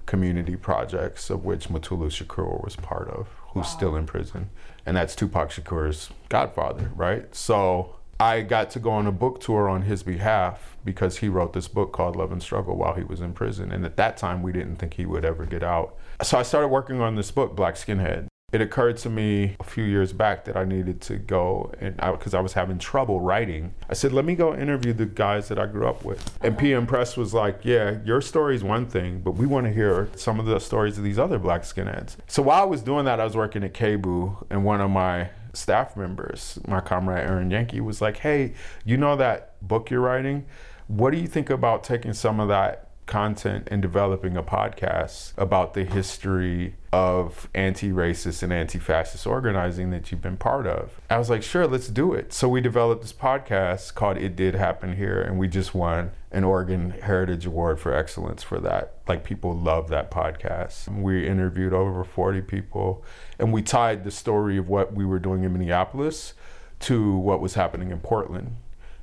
community 0.07 0.57
projects, 0.57 1.31
of 1.31 1.45
which 1.45 1.69
Mutulu 1.69 2.09
Shakur 2.09 2.63
was 2.65 2.77
part 2.77 3.09
of, 3.09 3.29
who's 3.57 3.65
wow. 3.65 3.77
still 3.77 3.97
in 3.97 4.07
prison 4.07 4.51
and 4.87 4.97
that's 4.97 5.17
Tupac 5.17 5.51
Shakur's 5.51 6.11
godfather, 6.29 6.93
right? 6.95 7.35
So 7.35 7.97
I 8.21 8.43
got 8.43 8.71
to 8.71 8.79
go 8.79 8.91
on 8.91 9.07
a 9.09 9.13
book 9.13 9.41
tour 9.41 9.69
on 9.69 9.83
his 9.83 10.05
behalf 10.05 10.77
because 10.85 11.19
he 11.19 11.29
wrote 11.29 11.53
this 11.53 11.67
book 11.67 11.93
called 11.93 12.15
Love 12.15 12.31
and 12.31 12.43
Struggle 12.43 12.77
while 12.77 12.95
he 12.95 13.03
was 13.03 13.21
in 13.21 13.33
prison. 13.33 13.73
And 13.73 13.85
at 13.85 13.97
that 13.97 14.17
time, 14.17 14.43
we 14.43 14.53
didn't 14.53 14.77
think 14.77 14.95
he 14.95 15.05
would 15.05 15.25
ever 15.25 15.45
get 15.45 15.65
out. 15.65 15.97
So 16.23 16.39
I 16.39 16.43
started 16.43 16.69
working 16.69 17.01
on 17.01 17.17
this 17.17 17.33
book, 17.33 17.57
Black 17.57 17.75
Skinhead 17.75 18.29
it 18.53 18.61
occurred 18.61 18.97
to 18.97 19.11
me 19.11 19.57
a 19.59 19.65
few 19.65 19.83
years 19.83 20.13
back 20.13 20.45
that 20.45 20.57
I 20.57 20.65
needed 20.65 21.01
to 21.03 21.17
go 21.17 21.73
and 21.81 21.97
because 21.97 22.33
I, 22.33 22.39
I, 22.39 22.41
was 22.41 22.53
having 22.53 22.79
trouble 22.79 23.19
writing. 23.19 23.75
I 23.91 23.95
said, 23.95 24.13
let 24.13 24.25
me 24.25 24.37
go 24.37 24.55
interview 24.55 24.93
the 24.93 25.07
guys 25.07 25.49
that 25.49 25.59
I 25.59 25.67
grew 25.67 25.89
up 25.89 26.05
with. 26.05 26.39
And 26.43 26.55
uh-huh. 26.55 26.61
PM 26.61 26.87
Press 26.87 27.17
was 27.17 27.35
like, 27.35 27.65
yeah, 27.65 27.99
your 28.05 28.21
story 28.21 28.55
is 28.55 28.63
one 28.63 28.87
thing, 28.87 29.19
but 29.19 29.33
we 29.33 29.47
want 29.47 29.67
to 29.67 29.73
hear 29.73 30.09
some 30.15 30.39
of 30.39 30.47
the 30.47 30.61
stories 30.61 30.97
of 30.97 31.03
these 31.03 31.19
other 31.19 31.41
black 31.41 31.63
skinheads. 31.63 32.19
So 32.29 32.41
while 32.41 32.63
I 32.63 32.67
was 32.67 32.83
doing 32.83 33.05
that, 33.07 33.19
I 33.19 33.25
was 33.25 33.37
working 33.37 33.65
at 33.65 33.75
KBOO, 33.75 34.47
and 34.49 34.65
one 34.65 34.81
of 34.81 34.91
my 34.91 35.31
staff 35.53 35.97
members, 35.97 36.61
my 36.69 36.81
comrade 36.81 37.29
Aaron 37.29 37.51
Yankee, 37.51 37.81
was 37.81 38.01
like, 38.01 38.19
hey, 38.19 38.55
you 38.85 38.97
know 38.97 39.17
that 39.17 39.55
book 39.67 39.91
you're 39.91 40.01
writing? 40.01 40.47
What 40.87 41.11
do 41.11 41.19
you 41.19 41.27
think 41.27 41.51
about 41.51 41.83
taking 41.83 42.13
some 42.13 42.39
of 42.39 42.47
that 42.47 42.86
content 43.07 43.69
and 43.71 43.81
developing 43.81 44.37
a 44.37 44.43
podcast 44.43 45.33
about 45.37 45.75
the 45.75 45.85
history 45.85 46.75
of 46.93 47.49
anti-racist 47.55 48.43
and 48.43 48.53
anti-fascist 48.53 49.27
organizing 49.27 49.91
that 49.91 50.11
you've 50.11 50.23
been 50.23 50.37
part 50.37 50.67
of. 50.67 51.01
I 51.09 51.19
was 51.19 51.31
like, 51.31 51.43
sure, 51.43 51.67
let's 51.67 51.89
do 51.89 52.13
it. 52.13 52.33
So 52.33 52.49
we 52.49 52.61
developed 52.61 53.03
this 53.03 53.13
podcast 53.13 53.95
called 53.95 54.17
It 54.19 54.35
Did 54.35 54.55
Happen 54.55 54.97
Here 54.97 55.21
and 55.21 55.39
we 55.39 55.47
just 55.47 55.75
won 55.75 56.11
an 56.33 56.45
Oregon 56.45 56.91
Heritage 56.91 57.47
Award 57.47 57.79
for 57.81 57.95
excellence 57.95 58.43
for 58.43 58.59
that. 58.61 58.95
Like 59.07 59.25
people 59.25 59.57
love 59.57 59.89
that 59.89 60.11
podcast. 60.11 60.89
We 61.01 61.27
interviewed 61.27 61.73
over 61.73 62.03
40 62.03 62.43
people 62.43 63.05
and 63.39 63.53
we 63.53 63.63
tied 63.63 64.05
the 64.05 64.11
story 64.11 64.57
of 64.57 64.69
what 64.69 64.93
we 64.93 65.05
were 65.05 65.21
doing 65.21 65.45
in 65.45 65.53
Minneapolis 65.53 66.35
to 66.81 67.17
what 67.17 67.41
was 67.41 67.55
happening 67.55 67.91
in 67.91 68.01
Portland 68.01 68.57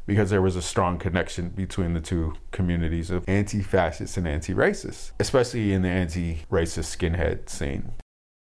because 0.06 0.30
there 0.30 0.42
was 0.42 0.56
a 0.56 0.62
strong 0.62 0.98
connection 0.98 1.50
between 1.50 1.94
the 1.94 2.02
two 2.02 2.34
communities 2.52 3.10
of 3.10 3.24
anti-fascists 3.28 4.18
and 4.18 4.28
anti-racists, 4.28 5.12
especially 5.20 5.74
in 5.74 5.82
the 5.82 5.90
anti-racist 5.90 6.98
skinhead 6.98 7.50
scene. 7.50 7.92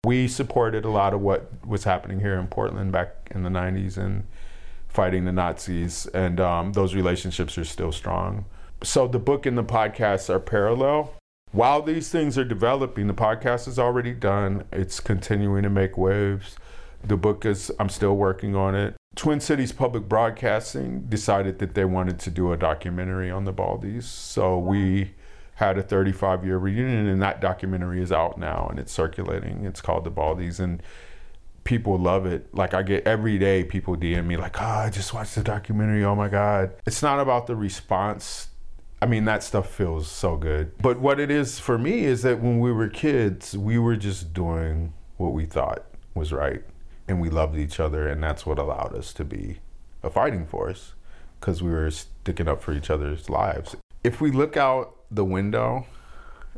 We 0.04 0.28
supported 0.28 0.84
a 0.84 0.90
lot 0.90 1.12
of 1.12 1.20
what 1.20 1.50
was 1.66 1.84
happening 1.84 2.20
here 2.20 2.38
in 2.38 2.46
Portland 2.46 2.92
back 2.92 3.30
in 3.30 3.42
the 3.42 3.50
90s 3.50 3.98
and 3.98 4.26
fighting 4.88 5.24
the 5.24 5.32
Nazis, 5.32 6.06
and 6.06 6.40
um, 6.40 6.72
those 6.72 6.94
relationships 6.94 7.58
are 7.58 7.64
still 7.64 7.92
strong. 7.92 8.46
So 8.82 9.06
the 9.06 9.18
book 9.18 9.44
and 9.44 9.58
the 9.58 9.64
podcast 9.64 10.30
are 10.30 10.40
parallel. 10.40 11.14
While 11.52 11.82
these 11.82 12.08
things 12.10 12.38
are 12.38 12.44
developing, 12.44 13.06
the 13.08 13.14
podcast 13.14 13.68
is 13.68 13.78
already 13.78 14.14
done. 14.14 14.64
It's 14.72 15.00
continuing 15.00 15.64
to 15.64 15.70
make 15.70 15.98
waves. 15.98 16.56
The 17.04 17.16
book 17.16 17.44
is, 17.44 17.70
I'm 17.78 17.88
still 17.88 18.16
working 18.16 18.54
on 18.54 18.74
it. 18.74 18.94
Twin 19.20 19.40
Cities 19.40 19.72
Public 19.72 20.08
Broadcasting 20.08 21.02
decided 21.02 21.58
that 21.58 21.74
they 21.74 21.84
wanted 21.84 22.18
to 22.20 22.30
do 22.30 22.52
a 22.52 22.56
documentary 22.56 23.30
on 23.30 23.44
the 23.44 23.52
Baldies. 23.52 24.04
So 24.04 24.58
we 24.58 25.14
had 25.56 25.76
a 25.76 25.82
35 25.82 26.44
year 26.44 26.56
reunion, 26.56 27.06
and 27.06 27.20
that 27.20 27.40
documentary 27.40 28.02
is 28.02 28.12
out 28.12 28.38
now 28.38 28.66
and 28.70 28.78
it's 28.78 28.92
circulating. 28.92 29.66
It's 29.66 29.80
called 29.80 30.04
The 30.04 30.10
Baldies. 30.10 30.58
And 30.60 30.82
people 31.64 31.98
love 31.98 32.24
it. 32.24 32.54
Like 32.54 32.72
I 32.72 32.82
get 32.82 33.06
every 33.06 33.36
day 33.36 33.64
people 33.64 33.96
DM 33.96 34.26
me 34.26 34.36
like, 34.38 34.58
"Oh, 34.60 34.64
I 34.64 34.90
just 34.90 35.12
watched 35.12 35.34
the 35.34 35.42
documentary. 35.42 36.02
Oh 36.02 36.14
my 36.14 36.28
god." 36.28 36.72
It's 36.86 37.02
not 37.02 37.20
about 37.20 37.46
the 37.46 37.56
response. 37.56 38.48
I 39.02 39.06
mean, 39.06 39.26
that 39.26 39.42
stuff 39.42 39.70
feels 39.70 40.10
so 40.10 40.36
good. 40.36 40.72
But 40.78 41.00
what 41.00 41.20
it 41.20 41.30
is 41.30 41.58
for 41.58 41.78
me 41.78 42.04
is 42.04 42.22
that 42.22 42.40
when 42.40 42.60
we 42.60 42.72
were 42.72 42.88
kids, 42.88 43.56
we 43.56 43.78
were 43.78 43.96
just 43.96 44.32
doing 44.32 44.94
what 45.16 45.32
we 45.32 45.46
thought 45.46 45.84
was 46.14 46.32
right 46.32 46.62
and 47.10 47.20
we 47.20 47.28
loved 47.28 47.58
each 47.58 47.80
other, 47.80 48.06
and 48.06 48.22
that's 48.22 48.46
what 48.46 48.58
allowed 48.58 48.94
us 48.94 49.12
to 49.14 49.24
be 49.24 49.58
a 50.02 50.08
fighting 50.08 50.46
force 50.46 50.94
because 51.40 51.60
we 51.60 51.70
were 51.70 51.90
sticking 51.90 52.46
up 52.46 52.62
for 52.62 52.72
each 52.72 52.88
other's 52.88 53.28
lives. 53.28 53.74
If 54.04 54.20
we 54.20 54.30
look 54.30 54.56
out 54.56 54.94
the 55.10 55.24
window 55.24 55.86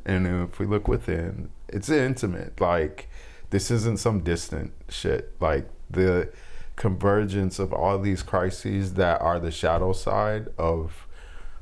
and 0.05 0.27
if 0.27 0.59
we 0.59 0.67
look 0.67 0.87
within, 0.87 1.49
it's 1.69 1.89
intimate. 1.89 2.61
Like, 2.61 3.09
this 3.49 3.71
isn't 3.71 3.99
some 3.99 4.21
distant 4.21 4.73
shit. 4.91 5.35
Like, 5.41 5.69
the 5.89 6.31
convergence 6.77 7.59
of 7.59 7.73
all 7.73 7.99
these 7.99 8.23
crises 8.23 8.95
that 8.95 9.23
are 9.23 9.41
the 9.41 9.51
shadow 9.51 9.93
side 9.93 10.49
of 10.59 11.07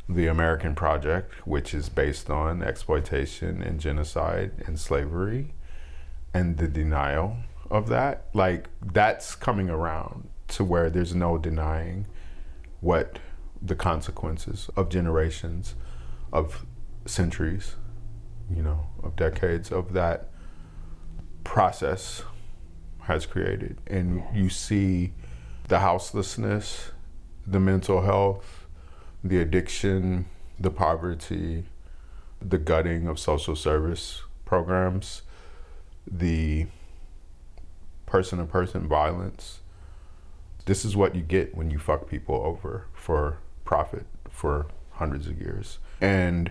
the 0.09 0.27
American 0.27 0.75
project, 0.75 1.33
which 1.47 1.75
is 1.75 1.89
based 1.89 2.29
on 2.29 2.61
exploitation 2.61 3.63
and 3.63 3.79
genocide 3.79 4.51
and 4.67 4.81
slavery 4.81 5.55
and 6.35 6.59
the 6.59 6.67
denial 6.67 7.37
of 7.71 7.89
that, 7.89 8.27
like 8.35 8.69
that's 8.83 9.35
coming 9.35 9.71
around 9.71 10.29
to 10.49 10.65
where 10.65 10.91
there's 10.91 11.15
no 11.15 11.39
denying 11.39 12.07
what 12.81 13.19
the 13.63 13.75
consequences 13.75 14.71
of 14.77 14.89
generations, 14.89 15.75
of 16.33 16.65
centuries, 17.07 17.77
you 18.51 18.63
know, 18.63 18.87
of 19.03 19.15
decades 19.17 19.71
of 19.71 19.93
that 19.93 20.29
process 21.45 22.23
has 23.03 23.27
created. 23.27 23.79
And 23.87 24.25
you 24.35 24.49
see 24.49 25.13
the 25.69 25.79
houselessness, 25.79 26.91
the 27.47 27.61
mental 27.61 28.03
health, 28.03 28.67
the 29.23 29.41
addiction, 29.41 30.27
the 30.59 30.71
poverty, 30.71 31.65
the 32.41 32.59
gutting 32.59 33.07
of 33.07 33.19
social 33.19 33.55
service 33.55 34.23
programs, 34.45 35.23
the 36.11 36.67
person 38.11 38.41
to 38.41 38.45
person 38.45 38.89
violence. 38.89 39.61
This 40.67 40.85
is 40.85 40.97
what 40.97 41.15
you 41.15 41.23
get 41.23 41.55
when 41.55 41.71
you 41.71 41.79
fuck 41.79 42.09
people 42.09 42.35
over 42.45 42.87
for 42.93 43.39
profit 43.65 44.05
for 44.29 44.67
hundreds 44.93 45.29
of 45.29 45.41
years. 45.41 45.79
And 46.01 46.51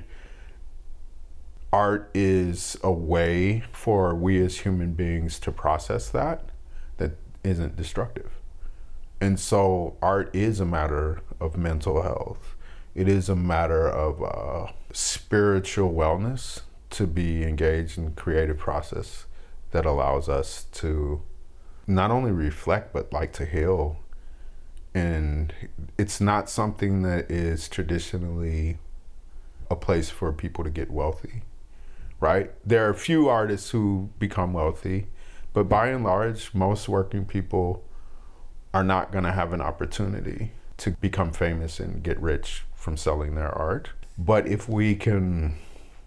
art 1.71 2.09
is 2.13 2.77
a 2.81 2.91
way 2.91 3.63
for 3.71 4.15
we 4.15 4.43
as 4.43 4.59
human 4.59 4.93
beings 4.93 5.37
to 5.39 5.51
process 5.51 6.09
that 6.09 6.49
that 6.97 7.11
isn't 7.43 7.75
destructive. 7.75 8.31
And 9.21 9.37
so 9.37 9.97
art 10.01 10.33
is 10.33 10.61
a 10.61 10.65
matter 10.65 11.21
of 11.41 11.57
mental 11.57 12.01
health. 12.01 12.55
It 12.95 13.09
is 13.09 13.27
a 13.27 13.35
matter 13.35 13.87
of 13.87 14.23
uh, 14.23 14.71
spiritual 14.93 15.93
wellness 15.93 16.61
to 16.91 17.05
be 17.05 17.43
engaged 17.43 17.97
in 17.97 18.13
creative 18.13 18.57
process 18.57 19.25
that 19.71 19.85
allows 19.85 20.27
us 20.27 20.65
to 20.71 21.21
not 21.89 22.11
only 22.11 22.31
reflect 22.31 22.93
but 22.93 23.11
like 23.11 23.33
to 23.33 23.45
heal. 23.45 23.97
And 24.93 25.53
it's 25.97 26.19
not 26.19 26.49
something 26.49 27.03
that 27.03 27.29
is 27.29 27.69
traditionally 27.69 28.77
a 29.69 29.75
place 29.75 30.09
for 30.09 30.31
people 30.33 30.63
to 30.63 30.69
get 30.69 30.89
wealthy 30.89 31.43
right? 32.19 32.51
There 32.65 32.85
are 32.85 32.89
a 32.89 32.95
few 32.95 33.29
artists 33.29 33.69
who 33.69 34.09
become 34.19 34.53
wealthy 34.53 35.07
but 35.53 35.67
by 35.67 35.87
and 35.87 36.03
large 36.03 36.53
most 36.53 36.87
working 36.87 37.25
people 37.25 37.83
are 38.73 38.83
not 38.83 39.11
going 39.11 39.23
to 39.23 39.31
have 39.31 39.51
an 39.51 39.61
opportunity 39.61 40.51
to 40.77 40.91
become 40.91 41.31
famous 41.31 41.79
and 41.79 42.03
get 42.03 42.19
rich 42.19 42.63
from 42.75 42.95
selling 42.95 43.35
their 43.35 43.51
art. 43.51 43.89
But 44.17 44.47
if 44.47 44.69
we 44.69 44.95
can 44.95 45.57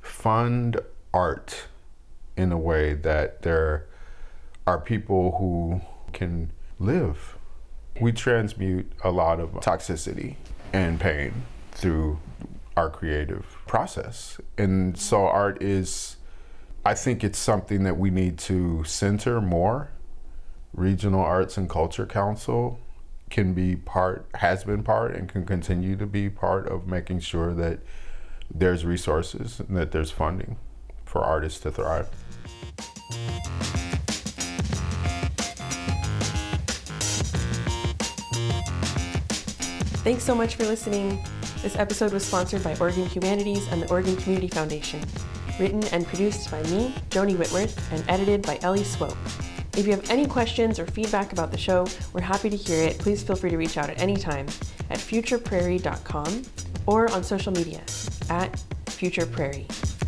fund 0.00 0.80
art 1.12 1.64
in 2.36 2.52
a 2.52 2.58
way 2.58 2.94
that 2.94 3.42
there 3.42 3.86
are 4.66 4.78
people 4.78 5.36
who 5.38 5.80
can 6.12 6.52
live. 6.78 7.36
We 8.00 8.12
transmute 8.12 8.92
a 9.04 9.10
lot 9.10 9.40
of 9.40 9.50
toxicity 9.54 10.36
and 10.72 10.98
pain 10.98 11.44
through 11.72 12.18
our 12.76 12.90
creative 12.90 13.44
process. 13.66 14.40
And 14.56 14.96
so 14.96 15.26
art 15.26 15.62
is, 15.62 16.16
I 16.84 16.94
think 16.94 17.22
it's 17.22 17.38
something 17.38 17.82
that 17.84 17.98
we 17.98 18.10
need 18.10 18.38
to 18.40 18.84
center 18.84 19.40
more. 19.40 19.90
Regional 20.74 21.20
Arts 21.20 21.56
and 21.58 21.68
Culture 21.68 22.06
Council 22.06 22.78
can 23.28 23.52
be 23.52 23.76
part, 23.76 24.26
has 24.34 24.64
been 24.64 24.82
part, 24.82 25.14
and 25.14 25.28
can 25.28 25.44
continue 25.44 25.96
to 25.96 26.06
be 26.06 26.30
part 26.30 26.66
of 26.66 26.86
making 26.86 27.20
sure 27.20 27.52
that 27.54 27.80
there's 28.54 28.84
resources 28.84 29.60
and 29.60 29.76
that 29.76 29.92
there's 29.92 30.10
funding 30.10 30.56
for 31.04 31.22
artists 31.22 31.60
to 31.60 31.70
thrive. 31.70 32.08
Thanks 40.02 40.24
so 40.24 40.34
much 40.34 40.56
for 40.56 40.64
listening. 40.64 41.22
This 41.62 41.76
episode 41.76 42.12
was 42.12 42.24
sponsored 42.24 42.64
by 42.64 42.76
Oregon 42.80 43.06
Humanities 43.06 43.68
and 43.70 43.80
the 43.80 43.88
Oregon 43.88 44.16
Community 44.16 44.48
Foundation. 44.48 45.00
Written 45.60 45.84
and 45.92 46.04
produced 46.04 46.50
by 46.50 46.60
me, 46.64 46.92
Joni 47.10 47.38
Whitworth, 47.38 47.92
and 47.92 48.04
edited 48.08 48.42
by 48.42 48.58
Ellie 48.62 48.82
Swope. 48.82 49.16
If 49.76 49.86
you 49.86 49.92
have 49.92 50.10
any 50.10 50.26
questions 50.26 50.80
or 50.80 50.86
feedback 50.88 51.32
about 51.32 51.52
the 51.52 51.56
show, 51.56 51.86
we're 52.12 52.20
happy 52.20 52.50
to 52.50 52.56
hear 52.56 52.82
it. 52.82 52.98
Please 52.98 53.22
feel 53.22 53.36
free 53.36 53.50
to 53.50 53.56
reach 53.56 53.78
out 53.78 53.90
at 53.90 54.02
any 54.02 54.16
time 54.16 54.46
at 54.90 54.98
futureprairie.com 54.98 56.42
or 56.86 57.08
on 57.12 57.22
social 57.22 57.52
media 57.52 57.82
at 58.28 58.60
futureprairie. 58.86 60.01